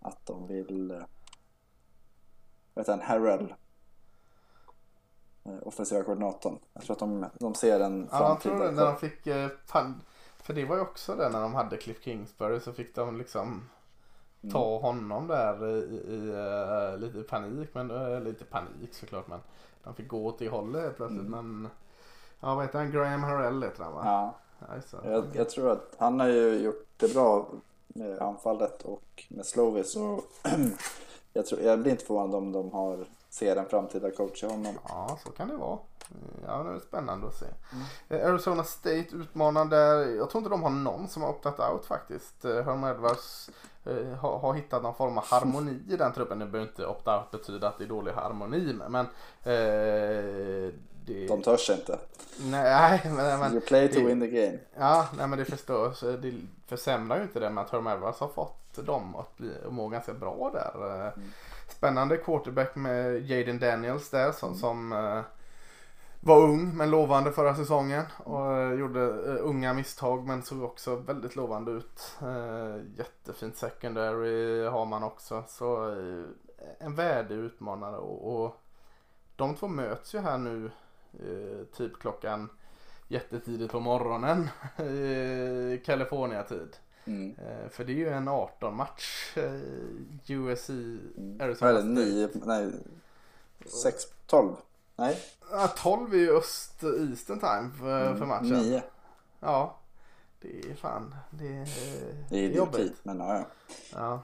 [0.00, 0.90] att de vill...
[0.90, 1.02] eh,
[2.74, 3.54] Vet han, Harrell,
[5.44, 6.58] eh, offensiva koordinatorn.
[6.72, 9.48] Jag tror att de, de ser en Ja, jag tror det när de fick, eh,
[10.36, 13.68] för det var ju också det när de hade Cliff Kingsbury så fick de liksom
[14.52, 15.78] ta honom där i,
[16.14, 19.40] i eh, lite panik, men uh, lite panik såklart men
[19.84, 21.68] de fick gå åt det hållet plötsligt men
[22.40, 24.00] ja vad heter han, Graham Harrell heter han va?
[24.04, 24.34] Ja,
[24.86, 24.96] så.
[25.04, 27.46] jag, jag tror att han har ju gjort det bra
[27.96, 29.96] med anfallet och med Slovis.
[29.96, 30.24] Och
[31.32, 34.78] jag, tror, jag blir inte förvånad om de har, ser en framtida coach i honom.
[34.88, 35.78] Ja, så kan det vara.
[36.46, 37.46] Ja, det är spännande att se.
[38.08, 40.16] Eh, Arizona State utmanar där.
[40.16, 42.44] Jag tror inte de har någon som har optat out faktiskt.
[42.44, 43.50] Herm Edwards
[44.20, 46.38] har, har hittat någon form av harmoni i den truppen.
[46.38, 48.72] Det behöver inte opt out betyda att det är dålig harmoni.
[48.88, 49.06] Men
[49.66, 50.72] eh,
[51.06, 51.26] det...
[51.28, 51.98] De törs inte.
[52.40, 54.58] Nej, men, men You play to det- win the game.
[54.78, 56.00] Ja, nej men det förstörs.
[56.00, 56.34] Det
[56.66, 59.88] försämrar ju inte det med att Herm Edwards har fått dem att bli, att må
[59.88, 61.06] ganska bra där.
[61.06, 61.12] Eh,
[61.68, 65.20] Spännande quarterback med Jaden Daniels där som, som eh,
[66.26, 70.96] var ung men lovande förra säsongen och eh, gjorde eh, unga misstag men såg också
[70.96, 72.16] väldigt lovande ut.
[72.22, 75.94] Eh, jättefint secondary har man också så
[76.78, 78.60] en värdig utmanare och,
[79.36, 80.70] de två möts ju här nu
[81.76, 82.48] typ klockan
[83.08, 84.48] jättetidigt på morgonen
[84.86, 86.76] i California-tid.
[87.04, 87.34] Mm.
[87.70, 89.60] För det är ju en 18-match eh,
[90.28, 90.70] USC
[91.16, 91.72] Vad Arizona?
[91.72, 91.84] State.
[91.84, 92.28] Nio?
[92.34, 92.70] Nej.
[93.82, 94.04] Sex?
[94.26, 94.52] Tolv?
[94.96, 95.18] Nej.
[95.50, 98.46] Ja, 12 är ju öst Eastern time för, för matchen.
[98.46, 98.62] Mm.
[98.62, 98.82] Nio.
[99.40, 99.78] Ja.
[100.40, 101.14] Det är fan.
[101.30, 101.68] Det är,
[102.30, 102.78] Det är jobbigt.
[102.80, 102.94] idioti.
[103.02, 103.44] Men ja, ja.
[103.92, 104.22] Ja.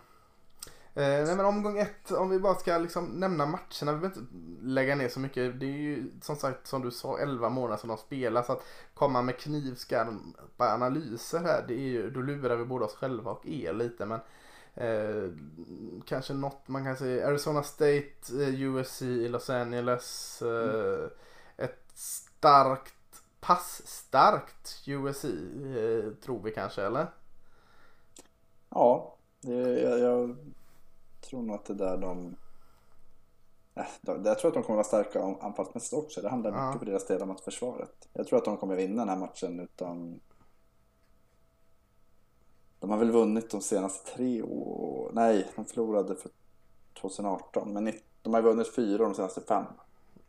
[0.94, 4.20] Eh, nej men omgång ett, om vi bara ska liksom nämna matcherna, vi behöver inte
[4.62, 5.60] lägga ner så mycket.
[5.60, 8.64] Det är ju som sagt som du sa 11 månader som de spelar så att
[8.94, 13.46] komma med knivskarpa analyser här, det är ju, då lurar vi både oss själva och
[13.46, 14.20] er lite men
[14.74, 15.30] eh,
[16.06, 21.10] kanske något man kan säga, Arizona State, eh, USC i Los Angeles, eh,
[21.56, 22.94] ett starkt,
[23.40, 27.06] passstarkt USC eh, tror vi kanske eller?
[28.70, 30.36] Ja, det, jag, jag
[31.20, 32.36] tror nog att det där de...
[33.74, 36.22] Äh, de- Jag tror att de kommer vara starka an- anfallsmässigt också.
[36.22, 36.66] Det handlar Ja.
[36.66, 38.08] mycket för deras del om att försvaret.
[38.12, 40.20] Jag tror att de kommer vinna den här matchen utan...
[42.82, 45.10] De har väl vunnit de senaste tre år.
[45.12, 46.30] Nej, de förlorade för
[47.00, 47.72] 2018.
[47.72, 49.64] Men de har vunnit fyra de senaste fem.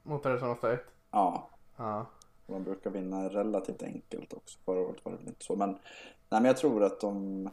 [0.03, 0.83] Mot Arizona State?
[1.11, 2.05] Ja, Ja.
[2.45, 4.59] och de brukar vinna relativt enkelt också.
[4.65, 5.55] Förra året var det väl inte så.
[5.55, 5.79] Men, nej,
[6.29, 7.43] men jag tror att de...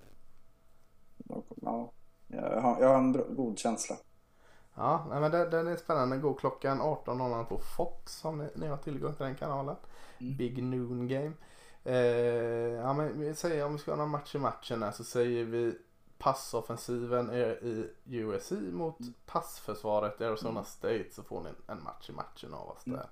[1.19, 1.93] de ja,
[2.29, 3.97] jag har, jag har en god känsla.
[4.75, 6.17] Ja, nej, men den, den är spännande.
[6.19, 9.77] Går klockan 18.00 på Fox om ni, ni har tillgång till den kanalen.
[10.19, 11.33] Big Noon Game.
[11.85, 11.95] Eh,
[12.75, 15.45] ja, men vi säger om vi ska ha någon match i matchen här så säger
[15.45, 15.79] vi
[16.19, 22.13] passoffensiven är i USC mot passförsvaret i Arizona State så får ni en match i
[22.13, 23.07] matchen av oss där.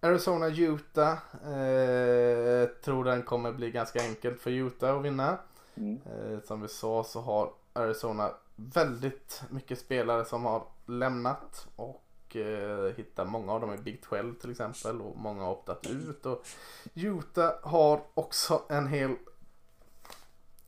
[0.00, 1.18] Arizona Utah.
[1.52, 5.38] Eh, tror den kommer bli ganska enkelt för Utah att vinna.
[5.74, 6.00] Mm.
[6.06, 12.05] Eh, som vi sa så har Arizona väldigt mycket spelare som har lämnat och
[12.36, 16.26] eh, hittar många av dem i Big 12 till exempel och många har optat ut.
[16.26, 16.46] Och
[16.94, 19.10] Utah har också en hel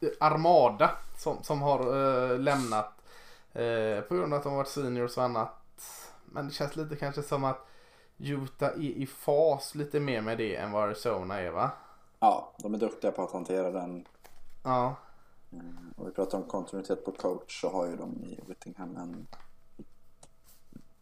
[0.00, 2.92] eh, armada som, som har eh, lämnat
[3.52, 5.54] eh, på grund av att de har varit seniors och annat.
[6.24, 7.66] Men det känns lite kanske som att
[8.18, 11.70] Utah är i fas lite mer med det än vad Arizona är va?
[12.20, 14.04] Ja, de är duktiga på att hantera den.
[14.64, 14.96] Ja,
[15.52, 19.26] Mm, Och vi pratar om kontinuitet på coach så har ju de i Whittingham en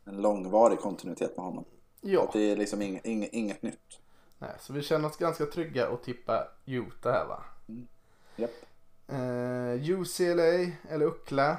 [0.07, 1.65] en långvarig kontinuitet med honom.
[2.01, 3.99] Ja, Att det är liksom inget, inget, inget nytt.
[4.39, 7.45] nej, så vi känner oss ganska trygga att tippa Utah här va.
[8.37, 8.51] Japp.
[9.09, 11.57] Eh, UCLA, eller Uckla,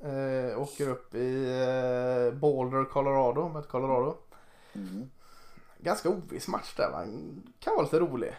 [0.00, 4.16] eh, åker upp i eh, Boulder, Colorado, med Colorado.
[4.74, 5.10] Mm.
[5.78, 7.04] Ganska oviss match där va.
[7.58, 8.34] Kan vara lite rolig.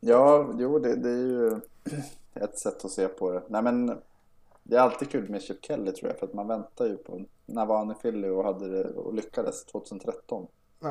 [0.00, 1.60] Ja, jo det, det är ju
[2.34, 3.42] ett sätt att se på det.
[3.48, 3.98] Nej men
[4.64, 7.24] det är alltid kul med Chip Kelly tror jag för att man väntar ju på
[7.46, 10.46] när var han i Philly och hade det och lyckades 2013.
[10.80, 10.88] Ja,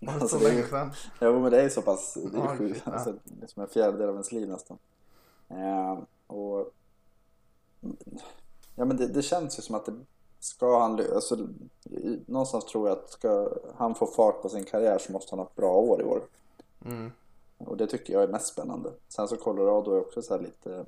[0.00, 0.90] var det Alltså, så länge sedan?
[1.20, 2.82] Ja men det är så pass, det är Ja, sjukt.
[2.86, 2.92] ja.
[2.92, 4.78] Alltså, det är som en fjärdedel av ens liv nästan.
[5.48, 6.72] Eh, och
[8.76, 9.94] Ja men det, det känns ju som att det
[10.40, 11.48] ska han, alltså,
[12.26, 15.46] någonstans tror jag att ska han få fart på sin karriär så måste han ha
[15.46, 16.22] ett bra år i år.
[16.84, 17.12] Mm.
[17.58, 18.92] Och det tycker jag är mest spännande.
[19.08, 20.84] Sen så Colorado är också så här lite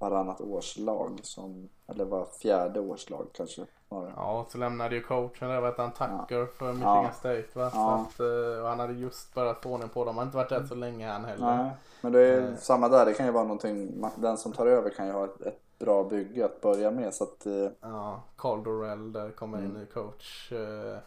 [0.00, 3.66] varannat årslag som, eller var fjärde årslag kanske.
[3.90, 7.10] Ja, så lämnade ju coachen där, han, Tucker för Michigan Ja.
[7.12, 7.70] State va?
[7.74, 8.06] Ja.
[8.14, 8.30] Så att,
[8.60, 10.08] eh, han hade just börjat få ordning på dem.
[10.08, 11.56] Han har inte varit där så länge han heller.
[11.56, 11.70] Nej,
[12.00, 12.56] men det är Eh.
[12.56, 13.06] samma där.
[13.06, 16.04] Det kan ju vara någonting, den som tar över kan ju ha ett, ett bra
[16.04, 17.14] bygge att börja med.
[17.14, 19.70] Så att, eh, Ja, Carl Dorell där kommer Mm.
[19.72, 20.52] ny coach.
[20.52, 20.98] Eh,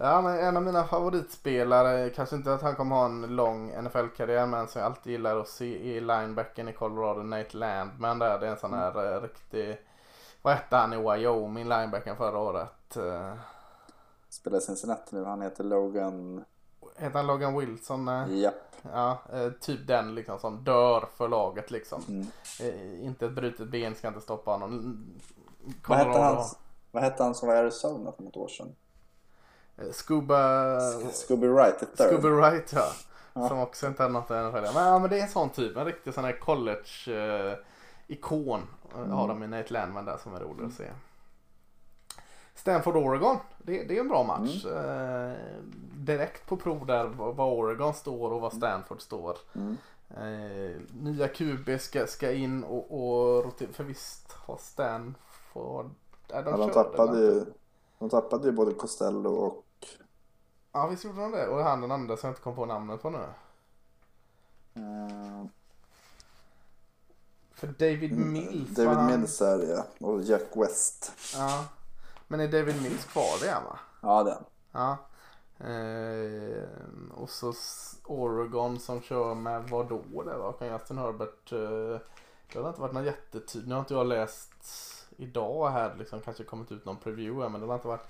[0.00, 4.46] Ja, men en av mina favoritspelare, kanske inte att han kommer ha en lång NFL-karriär,
[4.46, 5.64] men som jag alltid gillar att se
[5.94, 8.38] i linebacken i Colorado, Nate Landman där.
[8.38, 9.78] Det är en sån här eh, riktig,
[10.42, 12.96] vad hette han i Wyoming, linebacken förra året?
[12.96, 13.34] Eh,
[14.28, 15.24] spelar Cincinnati nu.
[15.24, 16.44] Han heter Logan.
[16.96, 18.04] Heter han Logan Wilson?
[18.04, 18.40] Nej.
[18.40, 18.54] Japp.
[18.82, 22.02] Ja, eh, typ den liksom som dör för laget liksom.
[22.08, 22.26] Mm.
[22.60, 25.04] Eh, inte ett brutet ben ska inte stoppa honom.
[25.88, 26.44] Vad, hette han,
[26.90, 28.74] vad hette han som var i Arizona för något år sedan?
[29.76, 30.80] Eh, Scuba...
[31.12, 31.84] Scooby Wright.
[31.94, 32.92] Scooby Wright ja.
[33.32, 33.48] Ja.
[33.48, 34.74] Som också inte hade något i NFL.
[34.74, 35.76] Men, ja, men det är en sån typ.
[35.76, 36.40] En riktig sån här
[38.16, 38.62] college-ikon.
[38.96, 39.10] Mm.
[39.10, 40.90] Har de i Nate Landman där som är rolig att se.
[42.54, 43.36] Stanford Oregon.
[43.58, 44.64] Det, det är en bra match.
[44.64, 45.30] Mm.
[45.30, 45.36] Eh,
[45.94, 49.38] direkt på prov där var Oregon står och var Stanford står.
[49.54, 49.76] Mm.
[50.10, 53.62] Eh, nya QB ska, ska in och, och.
[53.72, 55.90] För visst har Stanford...
[56.28, 57.44] Ja, de Ja, de, tappade ju,
[57.98, 59.64] de tappade ju både Costello och...
[60.72, 61.48] Ja visst gjorde de det.
[61.48, 63.18] Och han den andra som jag inte kom på namnet på nu.
[64.74, 65.46] Eh,
[67.58, 68.78] För David Mills.
[68.78, 70.06] var David han- Mills är det ja.
[70.06, 71.12] Och Jack West.
[71.34, 71.64] Ja.
[72.28, 73.78] Men är David Mills kvar det är va?
[74.02, 74.38] Ja, det är.
[74.72, 74.96] Ja.
[75.66, 76.62] Eh,
[77.14, 77.52] och så
[78.04, 80.52] Oregon som kör med vad då det var?
[80.52, 81.52] Kan Justin Herbert.
[81.52, 82.00] Eh,
[82.52, 83.68] det har inte varit någon jättetid.
[83.68, 84.50] Nu har inte jag läst
[85.16, 88.06] idag här liksom kanske kommit ut någon preview här, men det har inte varit.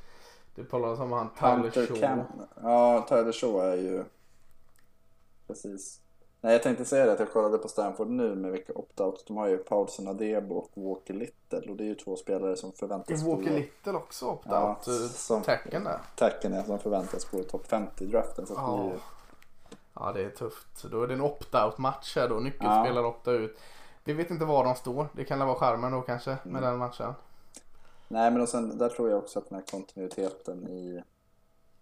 [0.54, 2.00] Det talas om han Tyler Hunter Shaw.
[2.00, 2.28] Camp.
[2.62, 4.04] Ja, Tyler Shaw är ju...
[5.46, 6.00] Precis.
[6.40, 9.18] Nej, jag tänkte säga det att jag kollade på Stanford nu med vilka opt-outs.
[9.26, 12.70] De har ju Paulsen Adebo och Walker Little och det är ju två spelare som
[12.70, 13.54] Är förväntas Walker få...
[13.54, 14.42] Little också opt-out?
[14.50, 16.00] Ja, Ja, som- Tacken där.
[16.16, 18.46] Tacken är som förväntas gå i topp 50 i draften.
[18.46, 18.92] Så att det är Ja.
[18.92, 18.98] ju...
[19.94, 20.82] ja det är tufft.
[20.90, 22.34] Då är det en opt-out match här då.
[22.34, 23.58] Nyckelspelare optar ut.
[24.04, 25.08] Vi vet inte var de står.
[25.12, 26.62] Det kan vara skärmen då kanske med Mm.
[26.62, 27.14] den matchen.
[28.08, 31.02] Nej, men och sen, där tror jag också att den här kontinuiteten i...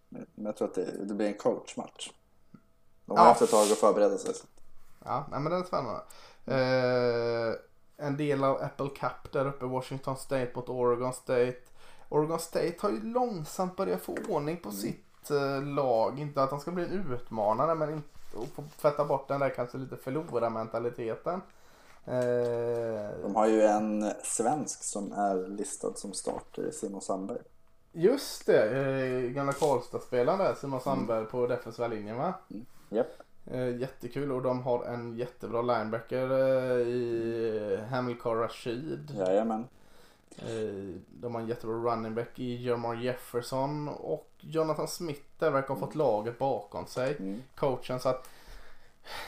[0.09, 2.11] Men jag tror att det, det blir en coachmatch.
[3.07, 3.29] De har Ja.
[3.29, 4.35] haft ett tag att förbereda sig.
[5.05, 6.01] Ja, nej, men den är spännande.
[6.47, 7.55] Eh,
[8.07, 11.57] en del av Apple Cup där uppe, Washington State mot Oregon State.
[12.09, 16.19] Oregon State har ju långsamt börjat få ordning på sitt eh, lag.
[16.19, 19.49] Inte att de ska bli en utmanare men inte och få tvätta bort den där
[19.49, 21.41] kanske lite förlorarmentaliteten.
[22.05, 27.39] Eh, De har ju en svensk som är listad som starter, Simon Sandberg.
[27.93, 32.35] just det, eh, gamla Karlstad-spelaren där, Simon Sandberg på defensiva linjen va?
[32.49, 32.67] Japp.
[33.51, 39.11] Eh, jättekul och de har en jättebra linebacker eh, i Hamilcar Rashid.
[39.19, 39.69] Jajamän.
[40.39, 45.69] Eh, de har en jättebra running back i Jermar Jefferson och Jonathan Smith där verkar
[45.69, 47.17] ha fått laget bakom sig.
[47.19, 47.43] Mm.
[47.55, 48.29] Coachen så att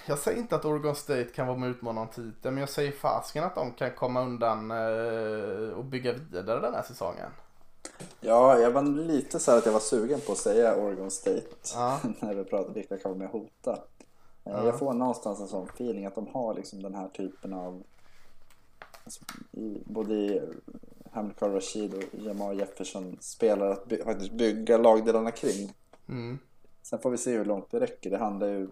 [0.06, 2.68] jag säger inte att Oregon State kan vara med och utmana en titel men jag
[2.68, 4.70] säger fasken att de kan komma undan
[5.70, 7.30] och bygga vidare den här säsongen.
[8.20, 11.42] Ja, jag var lite så här att jag var sugen på att säga Oregon State
[11.74, 12.00] Ja.
[12.20, 13.72] när vi pratade vilka kan med och hota.
[13.72, 14.66] Eh, Ja.
[14.66, 17.82] Jag får någonstans en sån feeling att de har liksom den här typen av
[19.04, 20.40] alltså, i, både i
[21.12, 25.72] Hamilcar Rashid och Jamal Jefferson spelare att by, faktiskt bygga lagdelarna kring.
[26.08, 26.38] Mm.
[26.82, 28.10] Sen får vi se hur långt det räcker.
[28.10, 28.68] Det handlar ju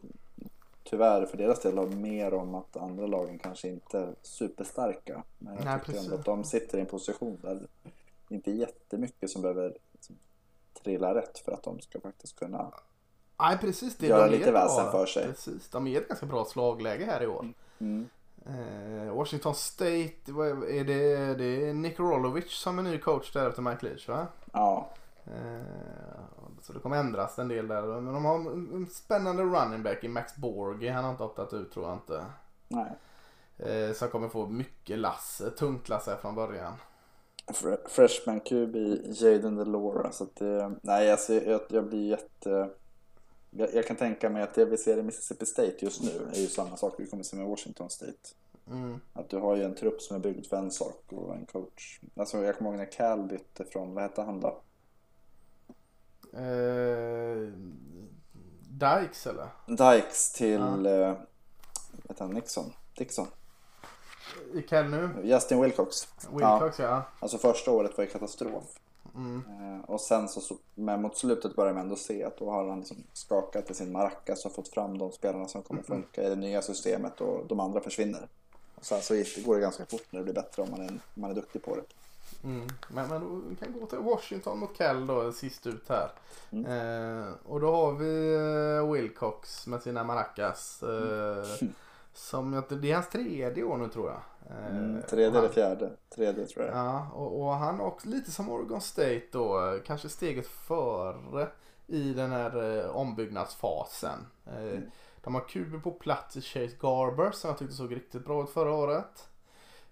[0.85, 5.23] tyvärr för deras del mer om att andra lagen kanske inte är superstarka.
[5.39, 6.05] Men jag Nej, tycker precis.
[6.05, 7.67] ändå att de sitter i en position där
[8.29, 10.19] inte jättemycket som behöver liksom,
[10.83, 12.73] trilla rätt för att de ska faktiskt kunna
[13.41, 13.97] Nej precis.
[13.97, 15.27] Det, Göra de lite väsen för sig.
[15.27, 15.69] Precis.
[15.69, 17.53] De är ett ganska bra slagläge här i år.
[17.79, 18.09] mm,
[18.47, 20.31] Eh, Washington State,
[20.71, 24.27] är det, det är Nick Rolovic som är ny coach där efter Mike Leach va?
[24.53, 24.91] Ja,
[25.27, 26.21] Eh,
[26.63, 27.83] så det kommer ändras en del där.
[27.83, 30.89] Men de har en spännande running back i Max Borgi.
[30.89, 32.25] Han har inte optat ut tror jag inte.
[32.69, 32.93] Nej.
[33.57, 36.73] Eh, så han kommer få mycket lass, tungt lass här från början.
[37.89, 40.13] Freshman QB Jaden Delora.
[40.13, 42.71] Så att det, nej, alltså, jag, jag blir jätte...
[43.51, 46.41] Jag, jag, kan tänka mig att det vi ser i Mississippi State just nu är
[46.41, 48.29] ju samma sak vi kommer se med Washington State.
[48.71, 49.01] Mm.
[49.13, 52.01] Att du har ju en trupp som är byggd för en sak och en coach.
[52.17, 54.61] Alltså jag kommer ihåg när Cal bytte från, vad hette han då?
[56.39, 57.53] Eh,
[58.71, 59.49] Dykes eller?
[59.67, 60.91] Dykes till, ja.
[60.91, 61.15] eh,
[62.09, 62.73] heter han, Nixon?
[62.97, 63.27] Dixon?
[64.55, 65.11] I Cal nu?
[65.23, 66.09] Justin Wilcox.
[66.31, 66.85] Wilcox ja.
[66.85, 67.03] ja.
[67.21, 68.65] Alltså första året var ju katastrof.
[69.17, 69.43] Mm.
[69.61, 72.79] Eh, och sen så, men mot slutet börjar man ändå se att då har han
[72.79, 76.37] liksom skakat i sin maracas och fått fram de spelarna som kommer funka i det
[76.37, 78.29] nya systemet och de andra försvinner.
[78.75, 79.15] Och sen så
[79.45, 81.63] går det ganska fort när det blir bättre om man är, om man är duktig
[81.63, 81.83] på det.
[82.45, 82.69] Mm.
[82.89, 86.11] Men, men vi kan gå till Washington mot Cal då sist ut här.
[86.51, 86.67] Mm.
[86.67, 90.83] Eh, och då har vi eh, Wilcox med sina maracas.
[90.83, 91.69] Eh,
[92.17, 94.21] Som, det är hans tredje år nu tror jag.
[94.51, 95.91] Eh, mm, tredje eller fjärde.
[96.15, 96.77] Tredje tror jag.
[96.77, 99.79] Ja, och, och han också lite som Oregon State då.
[99.87, 101.49] Kanske steget före
[101.87, 104.27] i den här eh, ombyggnadsfasen.
[104.47, 104.83] Eh, mm.
[105.21, 108.51] De har QB på plats i Chase Garber som jag tyckte såg riktigt bra ut
[108.51, 109.29] förra året.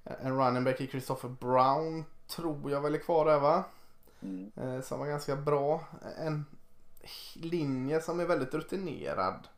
[0.05, 3.65] En running back i Christopher Brown tror jag väl är kvar där va?
[4.23, 4.53] Mm.
[4.57, 5.85] Eh, som var ganska bra.
[6.19, 6.45] En
[7.35, 9.49] linje som är väldigt rutinerad.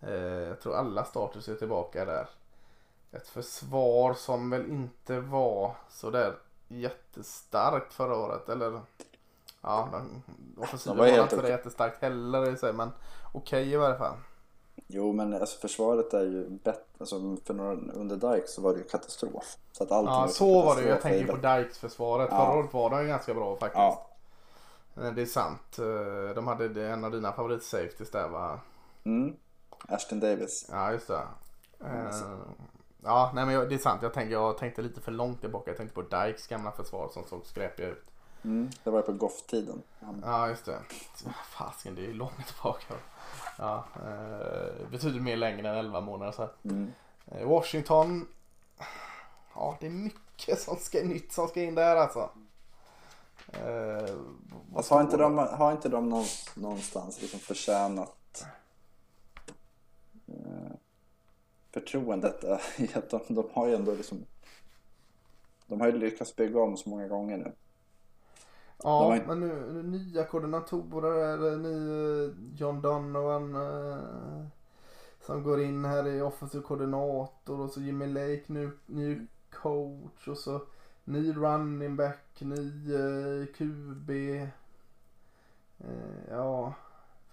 [0.00, 0.12] Eh,
[0.48, 2.28] jag tror alla starters är tillbaka där.
[3.12, 6.34] Ett försvar som väl inte var så där
[6.68, 8.48] jättestarkt förra året.
[8.48, 8.80] Eller
[9.60, 9.88] ja,
[10.58, 12.90] offensiven var, inte jättestarkt heller i sig men
[13.32, 14.16] okej okay i varje fall.
[14.86, 16.82] Jo, men alltså, försvaret är ju bättre.
[16.98, 19.56] Alltså, för några, under Dykes så var det ju katastrof.
[19.72, 20.88] Så att ja, så var det ju.
[20.88, 22.28] Jag tänker på Dykes försvaret.
[22.30, 22.46] Ja.
[22.46, 23.78] Förra året var det ju ganska bra faktiskt.
[23.78, 24.06] Ja.
[24.94, 25.78] Det är sant.
[25.78, 28.60] Eh, de hade en av dina favoritsafeties där va?
[29.04, 29.36] Mm.
[29.88, 30.68] Ashton Davis.
[30.70, 31.22] Ja, just det.
[31.84, 32.12] Mm.
[33.02, 34.02] Ja, nej men det är sant.
[34.02, 35.70] Jag tänkte, jag tänkte lite för långt tillbaka.
[35.70, 38.10] Jag tänkte på Dykes gamla försvar som såg skräpiga ut.
[38.44, 39.82] Mm, det var på Goff-tiden.
[40.22, 40.78] Ja, just det.
[41.50, 42.94] Fasken, det är ju långt tillbaka.
[43.58, 46.48] Ja, eh, betyder mer längre än 11 månader så.
[46.62, 46.92] Mm.
[47.26, 48.26] Eh, Washington.
[49.54, 52.30] Ja, det är mycket som ska, nytt som ska in där alltså.
[53.52, 54.14] Eh,
[54.76, 58.44] alltså har, inte de, har inte de någonstans liksom förtjänat
[60.26, 60.72] eh,
[61.72, 62.44] förtroendet
[62.78, 64.26] i att de, de har ju ändå liksom
[65.66, 67.52] de har ju lyckats bygga om så många gånger nu.
[68.82, 69.24] Ja, var...
[69.26, 74.46] men nu, nya koordinatorer, ny eh, John Donovan eh,
[75.20, 80.38] som går in här i offensiv koordinator och så Jimmy Lake nu, ny coach och
[80.38, 80.60] så
[81.04, 84.10] ny running back, ny eh, QB.
[85.78, 86.74] Eh, ja,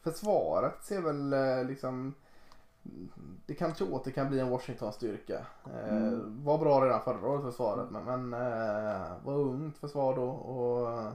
[0.01, 2.13] försvaret ser väl eh, liksom
[3.45, 5.45] det kanske åter kan bli en Washington-styrka.
[5.65, 6.43] Eh, mm.
[6.43, 11.13] Var bra redan förra året försvaret men, men eh, var ungt försvar då och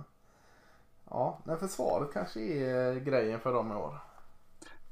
[1.10, 3.98] Ja, men försvaret kanske är grejen för dem i år.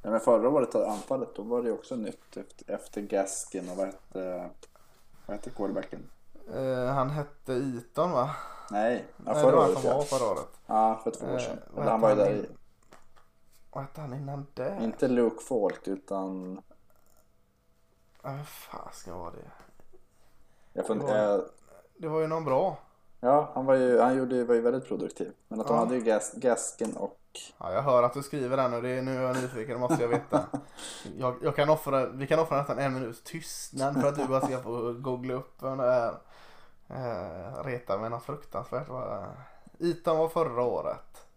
[0.03, 3.87] Ja, men förra året, anfallet, då var det också nytt efter, efter Gaskin och vad
[3.87, 4.51] hette,
[5.27, 6.01] vad hette quarterbacken?
[6.57, 8.31] Uh, han hette Iton va?
[8.71, 10.49] Nej, ja, förra Nej, det var han som var förra året.
[10.67, 11.59] Ja, för två år sedan.
[11.79, 12.47] Uh, han var ju där i...
[13.73, 14.79] Vad hette han innan det?
[14.81, 16.61] Inte Luke Falk utan...
[18.23, 19.51] Vad uh, fasen var det?
[20.73, 21.01] Jag fund...
[21.01, 21.45] det, var...
[21.97, 22.79] det var ju någon bra.
[23.21, 25.33] Ja, han var ju, han gjorde, var ju väldigt produktiv.
[25.49, 27.17] Men att de hade ju gas, Gasken och...
[27.59, 29.81] Ja, jag hör att du skriver den och det är, nu är jag nyfiken, det
[29.81, 30.47] måste jag veta.
[31.17, 34.47] Jag, jag kan offra, vi kan offra nästan en minuts tystnad för att du bara
[34.47, 36.15] ska få googla upp vem det är.
[36.89, 38.89] Eh, reta mig något fruktansvärt.
[39.79, 41.30] Itan var förra året.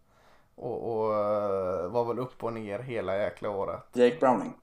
[0.55, 3.81] Och, och uh, var väl upp och ner hela jäkla året.
[3.93, 4.53] Jake Browning.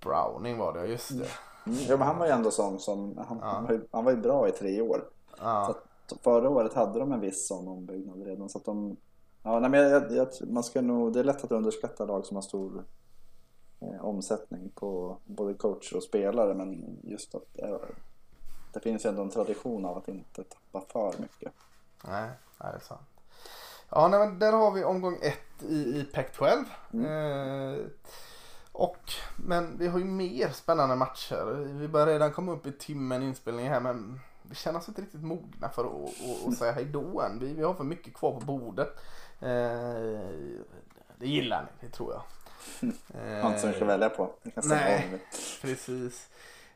[0.00, 1.28] Browning var det, just det.
[1.66, 1.78] Mm.
[1.88, 3.46] Ja, men han var ju ändå sån som, han, ja.
[3.46, 5.04] han, var ju, han var ju bra i tre år.
[5.38, 5.74] Ja.
[6.06, 8.48] Så förra året hade de en viss sån ombyggnad redan.
[8.48, 8.96] Så att de,
[9.42, 12.36] ja, nej, men jag, jag, man ska nog, det är lätt att underskatta lag som
[12.36, 12.84] har stor
[13.80, 16.54] eh, omsättning på både coach och spelare.
[16.54, 17.76] Men just att eh,
[18.72, 21.52] det finns ju ändå en tradition av att inte tappa för mycket.
[22.08, 23.13] Nej, det är sant.
[23.94, 26.64] Ja, nej, men där har vi omgång ett i, i Pac-12.
[26.92, 27.74] Mm.
[27.74, 27.78] Eh,
[28.72, 31.44] och, men vi har ju mer spännande matcher.
[31.78, 35.22] Vi börjar redan komma upp i timmen inspelning här men vi känner oss inte riktigt
[35.22, 37.38] mogna för att, att, att säga hejdå än.
[37.38, 38.88] Vi, vi har för mycket kvar på bordet.
[39.40, 39.48] Eh,
[41.18, 42.22] det gillar ni, det tror jag.
[43.42, 44.30] Har inte så mycket att välja på.
[44.54, 45.22] Nej,
[45.62, 46.28] precis.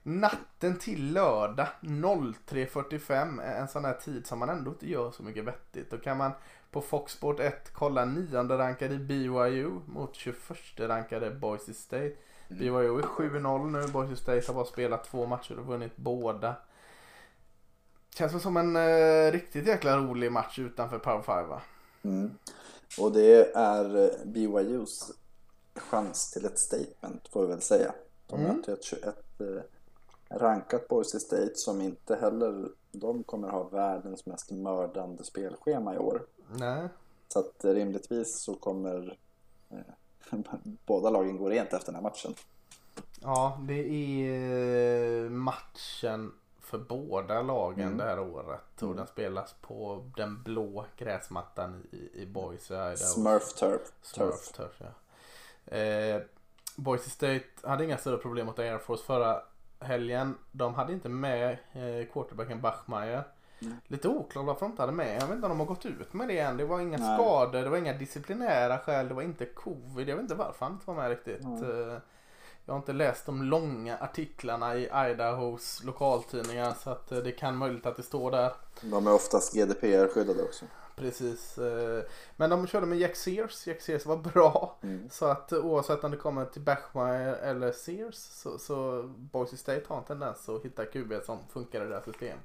[0.03, 5.45] Natten till lördag 03.45 en sån här tid som man ändå inte gör så mycket
[5.45, 5.91] vettigt.
[5.91, 6.33] Då kan man
[6.71, 10.37] På Fox Sport 1 kolla nionde rankade BYU mot 21
[10.77, 12.13] rankade Boise State.
[12.51, 12.59] Mm.
[12.59, 13.93] BYU är 7-0 nu.
[13.93, 16.55] Boise State har bara spelat två matcher och vunnit båda.
[18.15, 21.63] Känns väl som en eh, riktigt jäkla rolig match utanför Power 5 va?
[22.03, 22.31] Mm.
[23.01, 25.13] Och det är eh, BYUs
[25.75, 27.95] chans till ett statement får vi väl säga.
[28.27, 28.57] De Mm.
[28.57, 29.05] möter ett 21
[29.41, 29.47] eh,
[30.39, 36.23] rankat Boise State som inte heller de kommer ha världens mest mördande spelschema i år.
[36.53, 36.89] Nej.
[37.29, 39.17] Så att rimligtvis så kommer
[39.71, 39.79] eh,
[40.87, 42.35] båda lagen gå rent efter den här matchen.
[43.21, 43.75] Ja, det
[44.25, 47.99] är eh, matchen för båda lagen Mm.
[47.99, 48.61] det här året.
[48.77, 48.97] Och Mm.
[48.97, 52.97] den spelas på den blå gräsmattan i, i Boise.
[52.97, 53.93] Smurf Turf.
[54.03, 55.77] Smurf Turf, ja.
[55.77, 56.23] Eh,
[56.77, 59.43] Boise State hade inga större problem mot Air Force förra
[59.81, 60.35] helgen.
[60.53, 63.25] De hade inte med eh, quarterbacken Bachmeier.
[63.63, 63.75] Mm.
[63.87, 65.17] Lite oklart varför de inte hade med.
[65.23, 66.57] Jag vet inte om de har gått ut med det än.
[66.57, 67.17] Det var inga Nej.
[67.17, 70.09] skador, det var inga disciplinära skäl, det var inte covid.
[70.09, 71.45] Jag vet inte varför han inte var med riktigt.
[71.45, 72.01] Mm.
[72.65, 77.57] Jag har inte läst de långa artiklarna i Idahos lokaltidningar så att eh, det kan
[77.57, 78.53] möjligt att det står där.
[78.81, 80.65] De är oftast GDPR-skyddade också.
[80.97, 81.59] Precis.
[81.59, 82.03] eh,
[82.37, 83.67] Men de körde med Jack Sears.
[83.67, 84.77] Jack Sears var bra.
[84.83, 85.09] Mm.
[85.11, 89.97] Så att oavsett om det kommer till Bachmeier eller Sears så, så Boise State har
[89.99, 92.39] en tendens att hitta QB som funkar i deras system.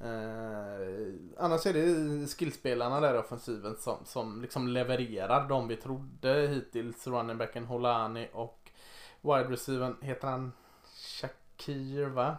[0.00, 6.48] Eh, annars är det skillspelarna där i offensiven som, som liksom levererar de vi trodde
[6.48, 7.06] hittills.
[7.06, 8.70] Running backen Holani och
[9.20, 10.52] wide receivern heter han
[10.84, 12.36] Shakir va?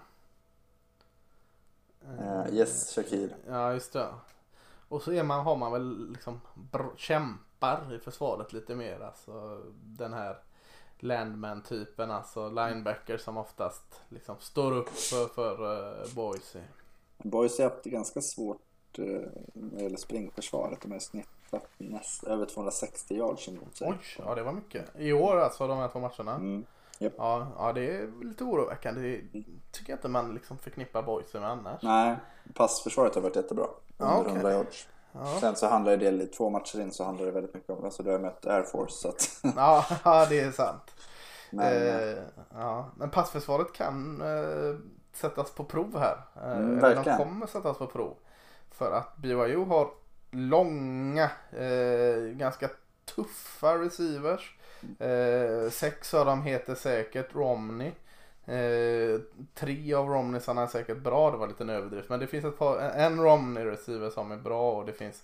[2.05, 3.36] Eh, yes, Shakir.
[3.47, 4.08] Ja just det.
[4.88, 6.41] Och så är man, har man väl liksom
[6.97, 8.99] kämpar i försvaret lite mer.
[8.99, 10.38] Alltså den här
[10.99, 16.64] landman-typen, alltså linebacker som oftast liksom står upp för, för uh, Boise.
[17.18, 18.61] Boise har haft det ganska svårt
[18.99, 19.05] eh,
[19.53, 20.82] när det gäller springförsvaret.
[20.82, 23.88] De har snittat näst, över 260 yards emot sig.
[23.89, 24.86] Oj, ja det var mycket.
[24.97, 26.36] I år alltså de här två matcherna.
[26.36, 26.65] Mm.
[26.99, 29.01] Ja, ja det är lite oroväckande.
[29.32, 31.84] Det tycker jag inte man liksom förknippar Boise med annars.
[31.84, 32.15] Nej,
[32.53, 33.65] passförsvaret har varit jättebra.
[33.97, 34.32] Ja, Under okej.
[34.34, 34.88] 100 yards.
[35.11, 38.03] Ja, Sen så handlar det, två matcher in så handlar det väldigt mycket om, alltså
[38.03, 40.95] du har mött Air Force så att, ja, ja det är sant.
[41.51, 42.18] men, Eh,
[42.53, 42.91] ja.
[42.95, 44.76] Men passförsvaret kan eh,
[45.18, 46.18] sättas på prov här.
[46.36, 48.13] Eh, Mm, eller de kommer sättas på prov.
[48.72, 49.89] För att BYU har
[50.32, 52.70] långa, eh, ganska
[53.15, 54.55] tuffa receivers.
[54.99, 57.91] Eh, sex av dem heter säkert Romney.
[58.45, 59.20] Eh,
[59.55, 62.09] tre av Romneysarna är säkert bra, det var lite en överdrift.
[62.09, 65.24] Men det finns ett par, en Romney receiver som är bra och det finns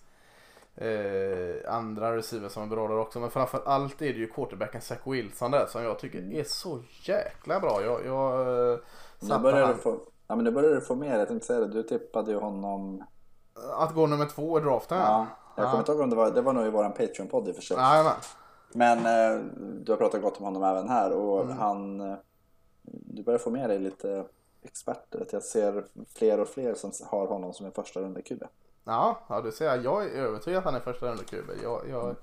[0.76, 3.20] eh, andra receivers som är bra där också.
[3.20, 6.40] Men framför allt är det ju quarterbacken Zach Wilson där som jag tycker Mm.
[6.40, 7.82] är så jäkla bra.
[7.84, 8.78] Jag, jag eh,
[9.30, 11.68] nu börjar du få, ja men nu börjar du få mer, jag tänkte säga det,
[11.68, 13.04] du tippade ju honom,
[13.78, 14.98] att gå nummer två i draften.
[14.98, 15.70] ja, jag Ja.
[15.70, 17.62] kommer inte ihåg om det var, det var nog i våran Patreon-podd i och för
[17.62, 17.78] sig.
[17.78, 18.14] Jajamän.
[18.74, 19.42] Men eh,
[19.84, 21.58] du har pratat gott om honom även här och Mm.
[21.58, 22.16] han, eh,
[22.86, 24.26] du börjar få med dig lite
[24.62, 25.28] experter.
[25.32, 25.84] Jag ser
[26.16, 28.44] fler och fler som har honom som en första runda QB.
[28.84, 29.82] Ja, ja du ser.
[29.82, 31.50] Jag är övertygad att han är första runda QB.
[31.64, 32.16] Jag, jag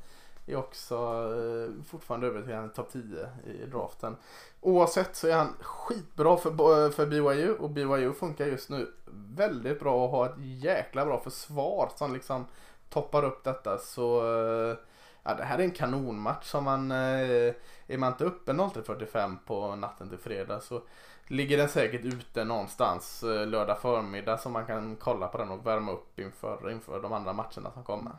[0.53, 4.17] är också eh, fortfarande övertygad topp 10 i draften.
[4.61, 8.93] Oavsett så är han skitbra för, eh, för BYU och BYU funkar just nu
[9.37, 12.47] väldigt bra och har ett jäkla bra försvar som liksom
[12.89, 13.79] toppar upp detta.
[13.79, 14.77] Så eh,
[15.23, 17.55] ja, det här är en kanonmatch som man eh,
[17.87, 20.83] är man inte uppe 03.45 på natten till fredag så
[21.27, 25.67] ligger den säkert ute någonstans eh, lördag förmiddag så man kan kolla på den och
[25.67, 28.13] värma upp inför, inför de andra matcherna som kommer.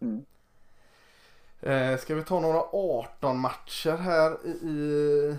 [0.00, 0.24] Mm.
[1.62, 5.36] Eh, ska vi ta några 18 matcher här i,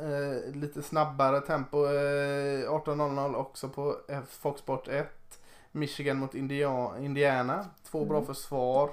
[0.00, 1.86] eh, lite snabbare tempo.
[1.86, 3.96] Eh, 18.00 också på
[4.28, 5.08] Fox Sport 1.
[5.72, 7.66] Michigan mot India- Indiana.
[7.90, 8.26] Två bra Mm.
[8.26, 8.90] försvar försvar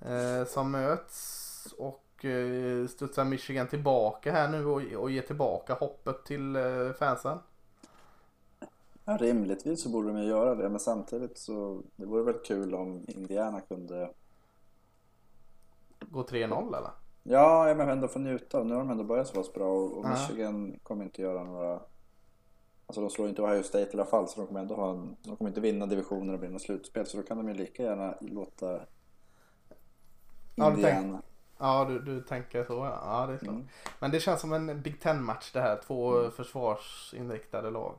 [0.00, 1.74] eh, som möts.
[1.78, 7.38] Och eh, studsar Michigan tillbaka här nu och, och ger tillbaka hoppet till eh, fansen.
[9.04, 12.74] Ja, rimligtvis så borde de ju göra det, men samtidigt så det vore väl kul
[12.74, 14.10] om Indiana kunde
[16.10, 16.90] Gå 3-0 eller?
[17.22, 18.64] Ja, men ändå få njuta.
[18.64, 20.08] Nu har de ändå börjat så pass bra och, och.
[20.08, 21.80] Michigan kommer inte göra några...
[22.86, 25.16] Alltså de slår inte Ohio State i alla fall så de kommer ändå ha en...
[25.22, 27.82] De kommer inte vinna divisioner och bli något slutspel så då kan de ju lika
[27.82, 28.80] gärna låta
[30.54, 31.22] Ja, Indiana...
[31.58, 32.72] Ja, du, du tänker så.
[32.72, 33.54] Ja, ja det är klart.
[33.54, 33.68] Mm.
[33.98, 35.80] Men det känns som en Big Ten-match det här.
[35.86, 36.30] Två Mm.
[36.30, 37.94] försvarsinriktade lag.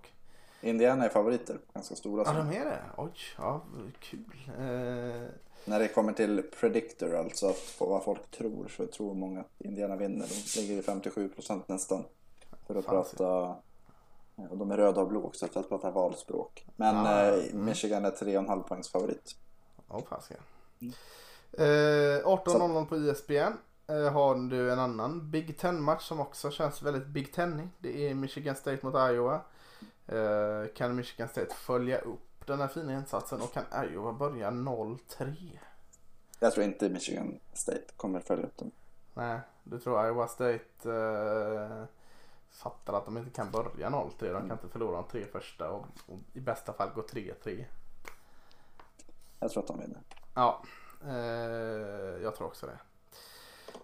[0.62, 2.24] Indiana är favoriter, ganska stora.
[2.26, 2.80] Ja, de är det?
[2.97, 3.62] Oj, ja,
[3.99, 4.49] kul.
[4.60, 5.28] Eh,
[5.70, 9.95] När det kommer till predictor, alltså att vad folk tror, så tror många att Indiana
[9.95, 10.28] vinner.
[10.55, 12.03] De ligger i 57% nästan.
[12.67, 13.55] För att Fan, prata...
[14.49, 16.65] Och de är röda och blå också för att prata valspråk.
[16.76, 17.65] Men Ja, eh, mm.
[17.65, 19.36] Michigan är 3,5 poängs favorit.
[19.88, 20.43] Åh fasiken.
[21.51, 23.57] Eh, 18.00 på ISBN
[23.88, 27.67] eh, har du en annan Big Ten-match som också känns väldigt Big Ten-ig.
[27.80, 29.41] Det är Michigan State mot Iowa.
[30.07, 35.60] Eh, kan Michigan State följa upp den här fina insatsen och kan Iowa börja 0-3?
[36.39, 38.72] Jag tror inte Michigan State kommer följa upp dem.
[39.14, 41.84] Nej, du tror Iowa State eh,
[42.52, 44.12] fattar att de inte kan börja 0-3.
[44.20, 47.66] De kan inte förlora de tre första och, och i bästa fall gå 3-3.
[49.39, 50.02] Jag tror att de vinner.
[50.36, 50.64] Ja,
[51.06, 52.80] eh, jag tror också det.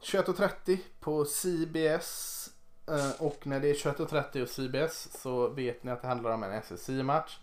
[0.01, 2.49] 21.30 på CBS.
[2.87, 6.43] Eh, och när det är 21.30 och CBS så vet ni att det handlar om
[6.43, 7.39] en SEC-match.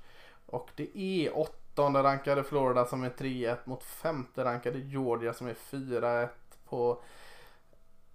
[0.53, 5.55] Och det är åttonde rankade Florida som är 3-1 mot femte rankade Georgia som är
[5.55, 6.29] 4-1
[6.69, 7.03] på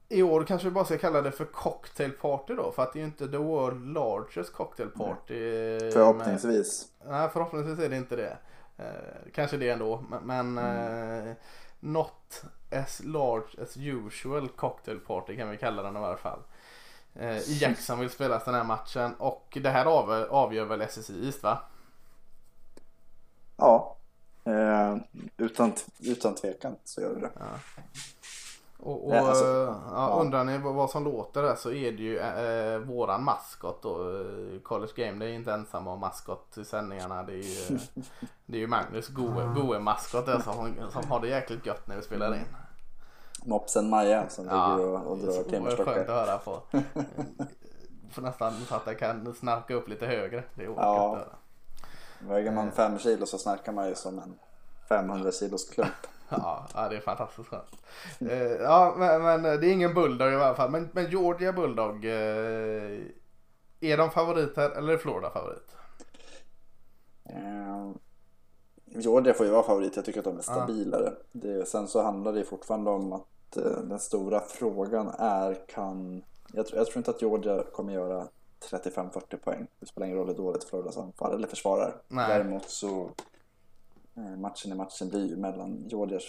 [0.10, 3.00] i år kanske vi bara ska kalla det för cocktail party då för att det
[3.00, 5.80] är ju inte the world largest cocktail party.
[5.94, 6.88] Förhoppningsvis.
[7.00, 8.38] Men, nej förhoppningsvis är det inte det.
[8.78, 11.28] Eh, kanske det ändå men, mm.
[11.28, 11.36] eh,
[11.80, 16.40] not as large as usual cocktail party kan vi kalla den i alla fall.
[17.14, 21.44] Eh, I Jacksonville spelas den här matchen och det här av, avgör väl SSI East
[21.44, 21.60] va?
[23.58, 23.96] Ja,
[24.44, 24.98] eh,
[25.38, 27.32] utan, utan tvekan så gör det det.
[27.40, 27.46] Ja.
[28.80, 30.20] Och, och ja, alltså, ja, ja.
[30.22, 34.20] undrar ni vad som låter där så är det ju eh, våran maskot då.
[34.20, 37.24] Eh, College Game, det är inte ensamma om maskot i sändningarna.
[37.24, 37.80] Det är ju,
[38.46, 41.96] det är ju Magnus Goe, Goe maskot där som, som har det jäkligt gött när
[41.96, 42.46] vi spelar in.
[43.46, 45.94] Mopsen Maja som ja, ligger och, och drar timmerstockar.
[45.94, 46.62] skönt att höra på.
[48.12, 50.44] Får nästan så att jag kan snarka upp lite högre.
[50.56, 51.12] Det är ja.
[51.12, 51.38] att höra.
[52.20, 54.40] Väger man fem kilo så snarkar man ju som en
[54.90, 55.92] 500 kilos klump.
[56.30, 57.76] Ja, det är fantastiskt skönt.
[58.20, 60.72] Eh, ja, men, men, det är ingen Bulldog i alla fall.
[60.72, 62.06] Men, men Georgia Bulldog.
[62.06, 63.02] Eh,
[63.80, 65.76] är de favoriter eller är Florida favorit?
[67.26, 67.92] Eh,
[68.86, 69.96] Georgia får ju vara favorit.
[69.96, 71.14] Jag tycker att de är stabilare.
[71.32, 76.24] Det, sen så handlar det fortfarande om att eh, den stora frågan är kan...
[76.54, 78.28] Jag, jag tror inte att Georgia kommer göra
[78.60, 79.68] 35-40 poäng.
[79.80, 82.02] Det spelar ingen roll hur dåligt Floridas anfall eller försvarar.
[82.08, 82.28] Nej.
[82.28, 83.12] Däremot så
[84.18, 86.24] Eh, matchen i matchen blir ju mellan Georgias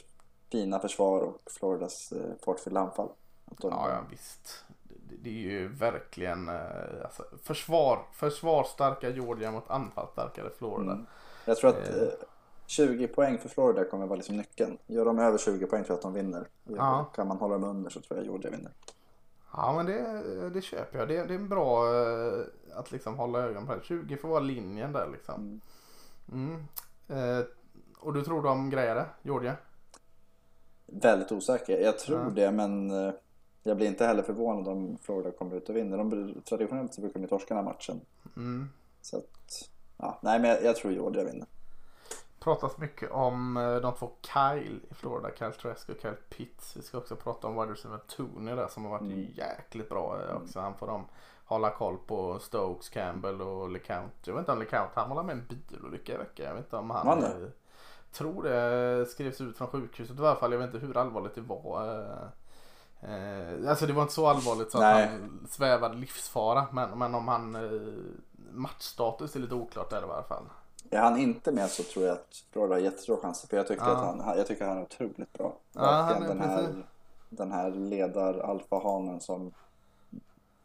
[0.53, 3.09] fina försvar och Floridas eh, fartfyllda anfall.
[3.45, 3.70] De...
[3.70, 4.64] Ja, ja, visst.
[4.83, 10.93] Det, det, är ju verkligen eh, alltså, försvar, försvarsstarka Georgia mot anfallsstarkare Florida.
[10.93, 11.07] Mm.
[11.45, 12.09] Jag tror att eh,
[12.66, 14.79] 20 poäng för Florida kommer vara liksom nyckeln.
[14.87, 16.49] Gör de över 20 poäng tror jag att de vinner.
[16.64, 17.11] Ja.
[17.14, 18.72] Kan man hålla dem under så tror jag Georgia vinner.
[19.53, 21.09] Ja men det, det köper jag.
[21.09, 21.84] Det, det är bra
[22.74, 23.84] att liksom hålla ögonen på det.
[23.84, 25.61] 20 får vara linjen där liksom.
[26.32, 26.57] Mm.
[27.09, 27.38] Mm.
[27.38, 27.44] Eh,
[27.99, 29.57] och du tror de grejer det, Georgia?
[30.86, 31.78] Väldigt osäker.
[31.78, 32.30] Jag tror ja.
[32.30, 33.12] det men eh,
[33.62, 35.99] jag blir inte heller förvånad om Florida kommer ut och vinner.
[35.99, 38.01] De, traditionellt så brukar de torska den här matchen.
[38.36, 38.68] Mm.
[39.03, 41.46] Så att, ja, nej men jag, jag tror Georgia vinner.
[42.41, 46.76] Pratas mycket om eh, de två Kyle i Florida, Kyle Trask och Kyle Pitts.
[46.76, 49.26] Vi ska också prata om wide receiver Tooney där som har varit mm.
[49.34, 50.61] jäkligt bra eh, också.
[50.61, 51.05] Han får dem
[51.45, 54.12] hålla koll på Stokes, Campbell och LeCount.
[54.24, 56.47] Jag vet inte om LeCount, han var med en bilolycka i veckan.
[56.47, 57.07] Jag vet inte om han...
[57.07, 57.50] Man
[58.13, 60.53] tror det skrevs ut från sjukhuset i alla fall.
[60.53, 61.99] Jag vet inte hur allvarligt det var.
[63.03, 65.04] Eh, eh, alltså det var inte så allvarligt så Nej.
[65.04, 66.67] att han svävade livsfara.
[66.72, 67.92] Men, men om han eh,
[68.53, 70.45] matchstatus är lite oklart där i alla fall.
[70.91, 73.49] Är han inte med så tror jag att Florida har jättestora chanser.
[73.49, 73.97] För jag, tyckte ja.
[73.97, 75.57] att han, jag tycker att han är otroligt bra.
[75.73, 76.87] Ja, han är den, här,
[77.29, 79.53] den här ledar alfahanen som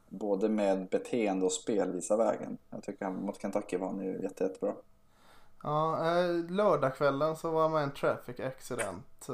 [0.10, 2.58] både med beteende och spel visar vägen.
[2.70, 4.74] Jag tycker han mot Kentucky var han ju jätte, jättebra.
[5.64, 9.30] Ja, eh, lördagskvällen så var med i en traffic accident.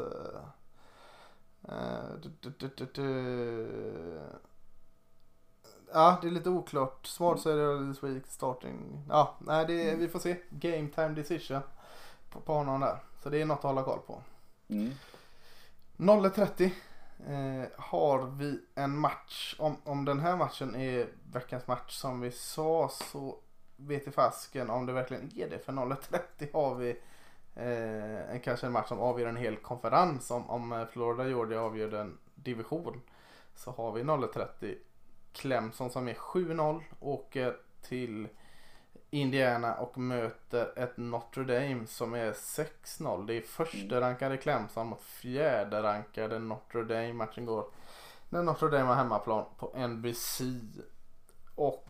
[1.67, 3.67] Eh, du, du, du,
[5.93, 7.07] ja, det är lite oklart.
[7.07, 9.05] Smart säger this week starting.
[9.09, 10.37] Ja, nej, det, vi får se.
[10.49, 11.61] Game time decision
[12.29, 12.99] på, på honom där.
[13.23, 14.21] Så det är något att hålla koll på.
[14.67, 14.91] Mm.
[15.97, 16.71] 0.30
[17.27, 19.55] eh, har vi en match.
[19.59, 23.37] Om, om den här matchen är veckans match som vi sa så
[23.75, 25.59] vet i fasken om det verkligen är det.
[25.59, 26.89] För 0-30 har vi
[27.55, 30.31] eh, en, kanske en match som avgör en hel konferens.
[30.31, 33.01] Om, om eh, Florida Georgia avgör en division
[33.55, 34.75] så har vi 0-30
[35.33, 38.27] Clemson som är 7-0 åker till
[39.09, 43.27] Indiana och möter ett Notre Dame som är 6-0.
[43.27, 47.13] Det är första rankade Clemson mot fjärde rankade Notre Dame.
[47.13, 47.65] Matchen går
[48.29, 50.41] när Notre Dame har hemmaplan på NBC.
[51.55, 51.89] Och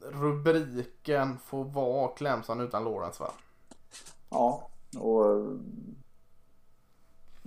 [0.00, 3.30] rubriken får vara Clemson utan Lawrence va?
[4.30, 5.46] Ja, och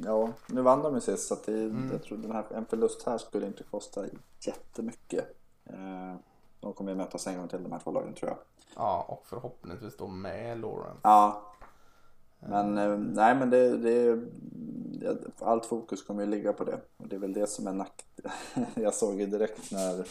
[0.06, 1.90] ja, nu vann de ju sist så att det, mm.
[1.92, 4.06] jag tror den här, en förlust här skulle inte kosta
[4.40, 5.26] jättemycket.
[5.66, 6.16] Eh,
[6.60, 8.38] de kommer ju mötas en gång till de här två lagen tror jag.
[8.76, 11.00] Ja, och förhoppningsvis då med Lawrence.
[11.04, 11.42] Ja.
[12.40, 14.20] Men eh, nej men det, det,
[15.40, 16.80] allt fokus kommer ju ligga på det.
[16.98, 18.06] Och det är väl det som är nack...
[18.76, 20.08] Jag såg ju direkt när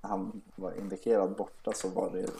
[0.00, 2.30] han var indikerad borta så var det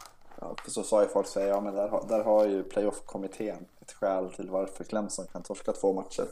[0.40, 3.66] Ja, för så sa ju folk så ja men där har, där har ju playoff-kommittén
[3.80, 6.26] ett skäl till varför Clemson kan torska två matcher.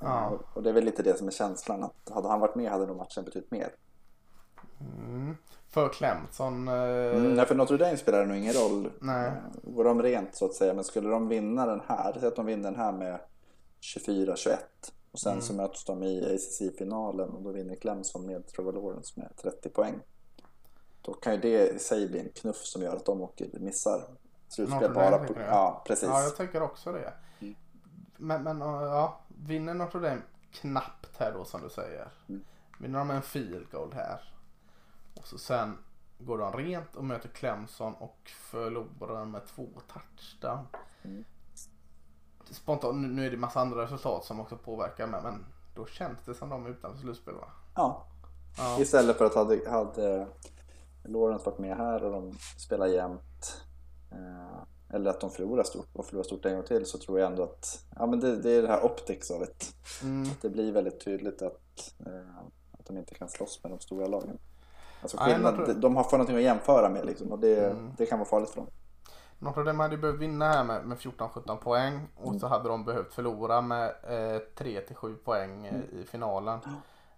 [0.00, 0.38] Ja.
[0.54, 2.86] Och, det är väl lite det som är känslan att hade han varit med hade
[2.86, 3.74] nog matchen betytt mer.
[4.80, 5.36] Mm.
[5.68, 6.68] För Clemson.
[6.68, 8.90] Eh, Mm, nej, för Notre Dame spelar det nog ingen roll.
[9.00, 9.26] Nej.
[9.26, 12.36] Eh, Går de rent så att säga, men skulle de vinna den här, säg att
[12.36, 13.18] de vinner den här med
[13.80, 14.56] 24-21
[15.12, 19.36] och sen så möts de i ACC-finalen och då vinner Clemson med Trevor Lawrence med
[19.36, 19.94] 30 poäng.
[21.02, 24.00] Då kan ju det i sig bli en knuff som gör att de åker, missar
[24.48, 25.34] slutspel bara på...
[25.48, 26.08] Ja, precis.
[26.08, 27.12] Ja, jag tänker också det.
[27.40, 27.54] Mm.
[28.16, 30.22] Men, men ja, vinner Notre Dame
[30.52, 32.08] knappt här då som du säger.
[32.28, 32.44] Mm.
[32.78, 34.32] Vinner de en field goal här.
[35.14, 35.78] Och så sen
[36.18, 40.66] går de rent och möter Clemson och förlorar med två touchdown.
[41.02, 41.24] Mm.
[42.50, 46.34] Spontant, nu- är det massa andra resultat som också påverkar men, men då känns det
[46.34, 47.48] som de är utanför slutspel va?
[47.74, 48.06] Ja.
[48.58, 48.80] Ja.
[48.80, 50.26] Istället för att hade, hade
[51.04, 53.64] Lawrence varit med här och de spelar jämnt
[54.10, 54.62] eh,
[54.94, 57.42] eller att de förlorar stort och förlorar stort en gång till så tror jag ändå
[57.42, 59.64] att ja, men det, det är det här optics av det.
[60.02, 60.28] Mm.
[60.40, 62.36] Det blir väldigt tydligt att, eh,
[62.78, 64.38] att de inte kan slåss med de stora lagen.
[65.02, 67.92] Alltså skillnad, tror- de, de har fått någonting att jämföra med liksom, och det, Mm.
[67.96, 68.66] det kan vara farligt för dem.
[69.38, 72.40] Notre Dame hade ju behövt vinna här med, med 14-17 poäng och Mm.
[72.40, 75.86] så hade de behövt förlora med eh, 3-7 poäng eh, Mm.
[76.02, 76.58] i finalen.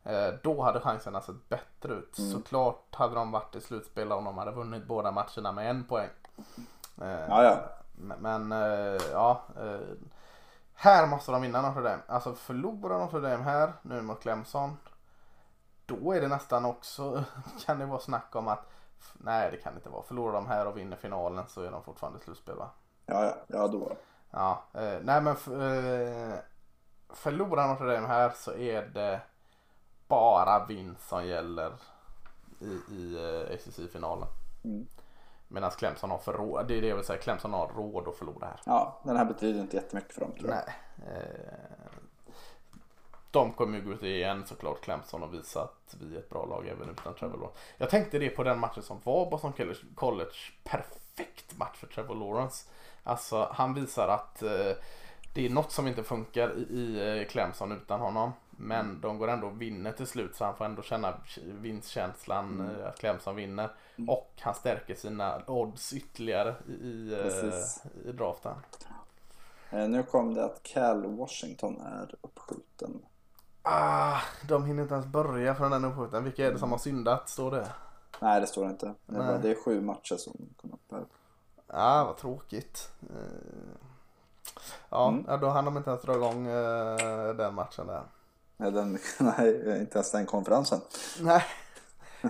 [0.05, 2.19] Eh, då hade chanserna sett bättre ut.
[2.19, 2.31] Mm.
[2.32, 6.09] Såklart hade de varit i slutspel om de hade vunnit båda matcherna med en poäng.
[7.02, 7.60] Eh, Ja, ja.
[8.18, 9.43] Men, eh, ja.
[9.56, 9.81] Eh,
[10.74, 12.02] här måste de vinna Notre Dame.
[12.06, 14.77] Alltså förlorar Notre Dame här nu mot Clemson.
[15.86, 17.24] Då är det nästan också,
[17.66, 18.66] kan det vara snack om att
[19.12, 20.02] Nej det kan det inte vara.
[20.02, 22.70] Förlorar de här och vinner finalen så är de fortfarande slutspel va?
[23.06, 23.93] Ja, ja, ja då.
[24.31, 26.39] Ja, eh, nej men eh,
[27.09, 29.20] förlorar Notre Dame här så är det
[30.09, 31.73] bara vinst som gäller
[32.60, 34.28] i, i eh, ACC-finalen.
[34.64, 34.86] Mm.
[35.48, 38.16] Medan Clemson har för råd, det är det jag vill säga, Clemson har råd att
[38.16, 38.60] förlora här.
[38.64, 40.56] Ja, den här betyder inte jättemycket för dem tror jag.
[40.56, 40.74] Nej.
[41.16, 41.56] Eh,
[43.31, 46.47] de kommer ju gå ut igen såklart Clemson och visa att vi är ett bra
[46.47, 47.59] lag även utan Trevor Lawrence.
[47.77, 49.78] Jag tänkte det på den matchen som var Boston College.
[49.94, 50.36] College.
[50.64, 52.68] Perfekt match för Trevor Lawrence.
[53.02, 54.73] Alltså han visar att eh,
[55.36, 58.32] det är något som inte funkar i, i eh, Clemson utan honom.
[58.50, 61.14] Men de går ändå och vinner till slut så han får ändå känna
[61.44, 62.80] vinstkänslan Mm.
[62.80, 63.70] eh, att Clemson vinner.
[63.96, 64.08] Mm.
[64.08, 67.84] Och han stärker sina odds ytterligare i, i, Precis.
[68.04, 68.54] eh, i draften.
[69.70, 73.02] Nu kom det att Cal Washington är uppskjuten.
[73.62, 76.24] Ah, de hinner inte ens börja för den uppskjuten.
[76.24, 77.28] Vilka är det som har syndat?
[77.28, 77.68] Står det?
[78.20, 78.94] Nej, det står det inte.
[79.06, 81.04] Det är, bara, det är sju matcher som kom upp här.
[81.68, 82.90] Ja, ah, vad tråkigt.
[84.56, 85.40] Eh, Ja, Mm.
[85.40, 88.02] då hann de inte ens dra igång eh, den matchen där.
[88.56, 90.81] Nej, den, nej, inte ens den konferensen.
[91.20, 91.44] Nej.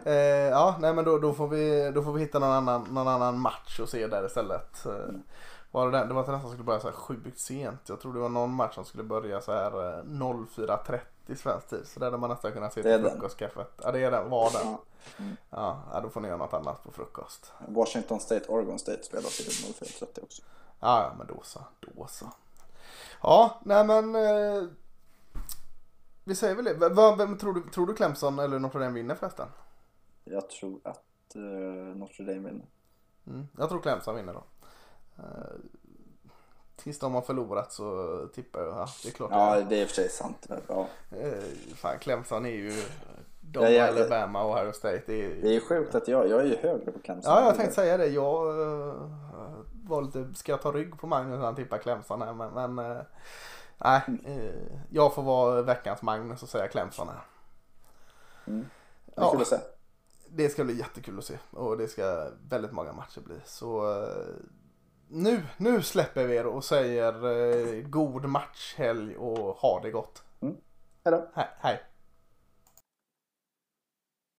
[0.05, 0.15] Eh,
[0.51, 3.39] ja, nej men då, då, får vi, då får vi hitta någon annan, någon annan
[3.39, 4.87] match och se där istället.
[4.87, 4.93] Eh,
[5.71, 7.81] var det, den, det var nästan skulle börja så här sjukt sent.
[7.89, 11.01] Jag tror det var någon match som skulle börja så här eh, 04.30
[11.37, 11.83] svensk tid.
[11.87, 13.71] Så där hade man nästan kunnat se till frukostkaffet.
[13.83, 14.31] Ja, det är den.
[14.31, 14.67] Var den.
[14.71, 14.79] Ja.
[15.19, 15.37] Mm.
[15.51, 17.53] Ja, då får ni göra något annat på frukost.
[17.69, 20.43] Washington State, Oregon State spelas i 04.30 också.
[20.81, 21.61] Ja, men då så.
[21.81, 22.31] Då så.
[23.23, 24.15] Ja, nej men.
[24.15, 24.69] Eh,
[26.25, 26.75] vi säger väl det.
[26.75, 29.49] Vem, vem tror, du, tror du Clemson eller Notre Dame vinner förresten?
[30.25, 31.43] Jag tror att eh,
[31.97, 32.67] Notre Dame vinner.
[33.27, 34.45] Mm, jag tror Clemson vinner då.
[35.19, 35.55] Eh,
[36.77, 38.69] tills de har förlorat så tippar jag.
[38.69, 39.31] Ja, det är klart.
[39.33, 40.47] Ja, det är i och för sig sant.
[40.69, 40.89] Ja.
[41.11, 41.43] Eh,
[41.75, 42.83] fan, Clemson är ju.
[43.51, 45.03] De Ja, ja, Alabama och Ohio State.
[45.07, 47.33] Det är, Det är sjukt att jag, jag är ju högre på Clemson.
[47.33, 48.07] Ja, jag tänkte säga det.
[48.07, 49.11] Jag uh,
[49.85, 52.35] var lite, ska jag ta rygg på Magnus när han tippar Clemson här?
[52.35, 53.03] Men, men eh,
[53.79, 57.21] nej, eh, jag får vara veckans Magnus och säga Clemson här.
[58.47, 58.67] Mm.
[59.05, 59.45] Det Ja.
[59.45, 59.57] se.
[60.29, 63.37] Det ska bli jättekul att se och det ska väldigt många matcher bli.
[63.45, 64.05] Så
[65.09, 70.23] nu, nu släpper vi er och säger god matchhelg och ha det gott.
[71.07, 71.29] Hej då.
[71.35, 71.49] Hej.
[71.59, 71.83] hej.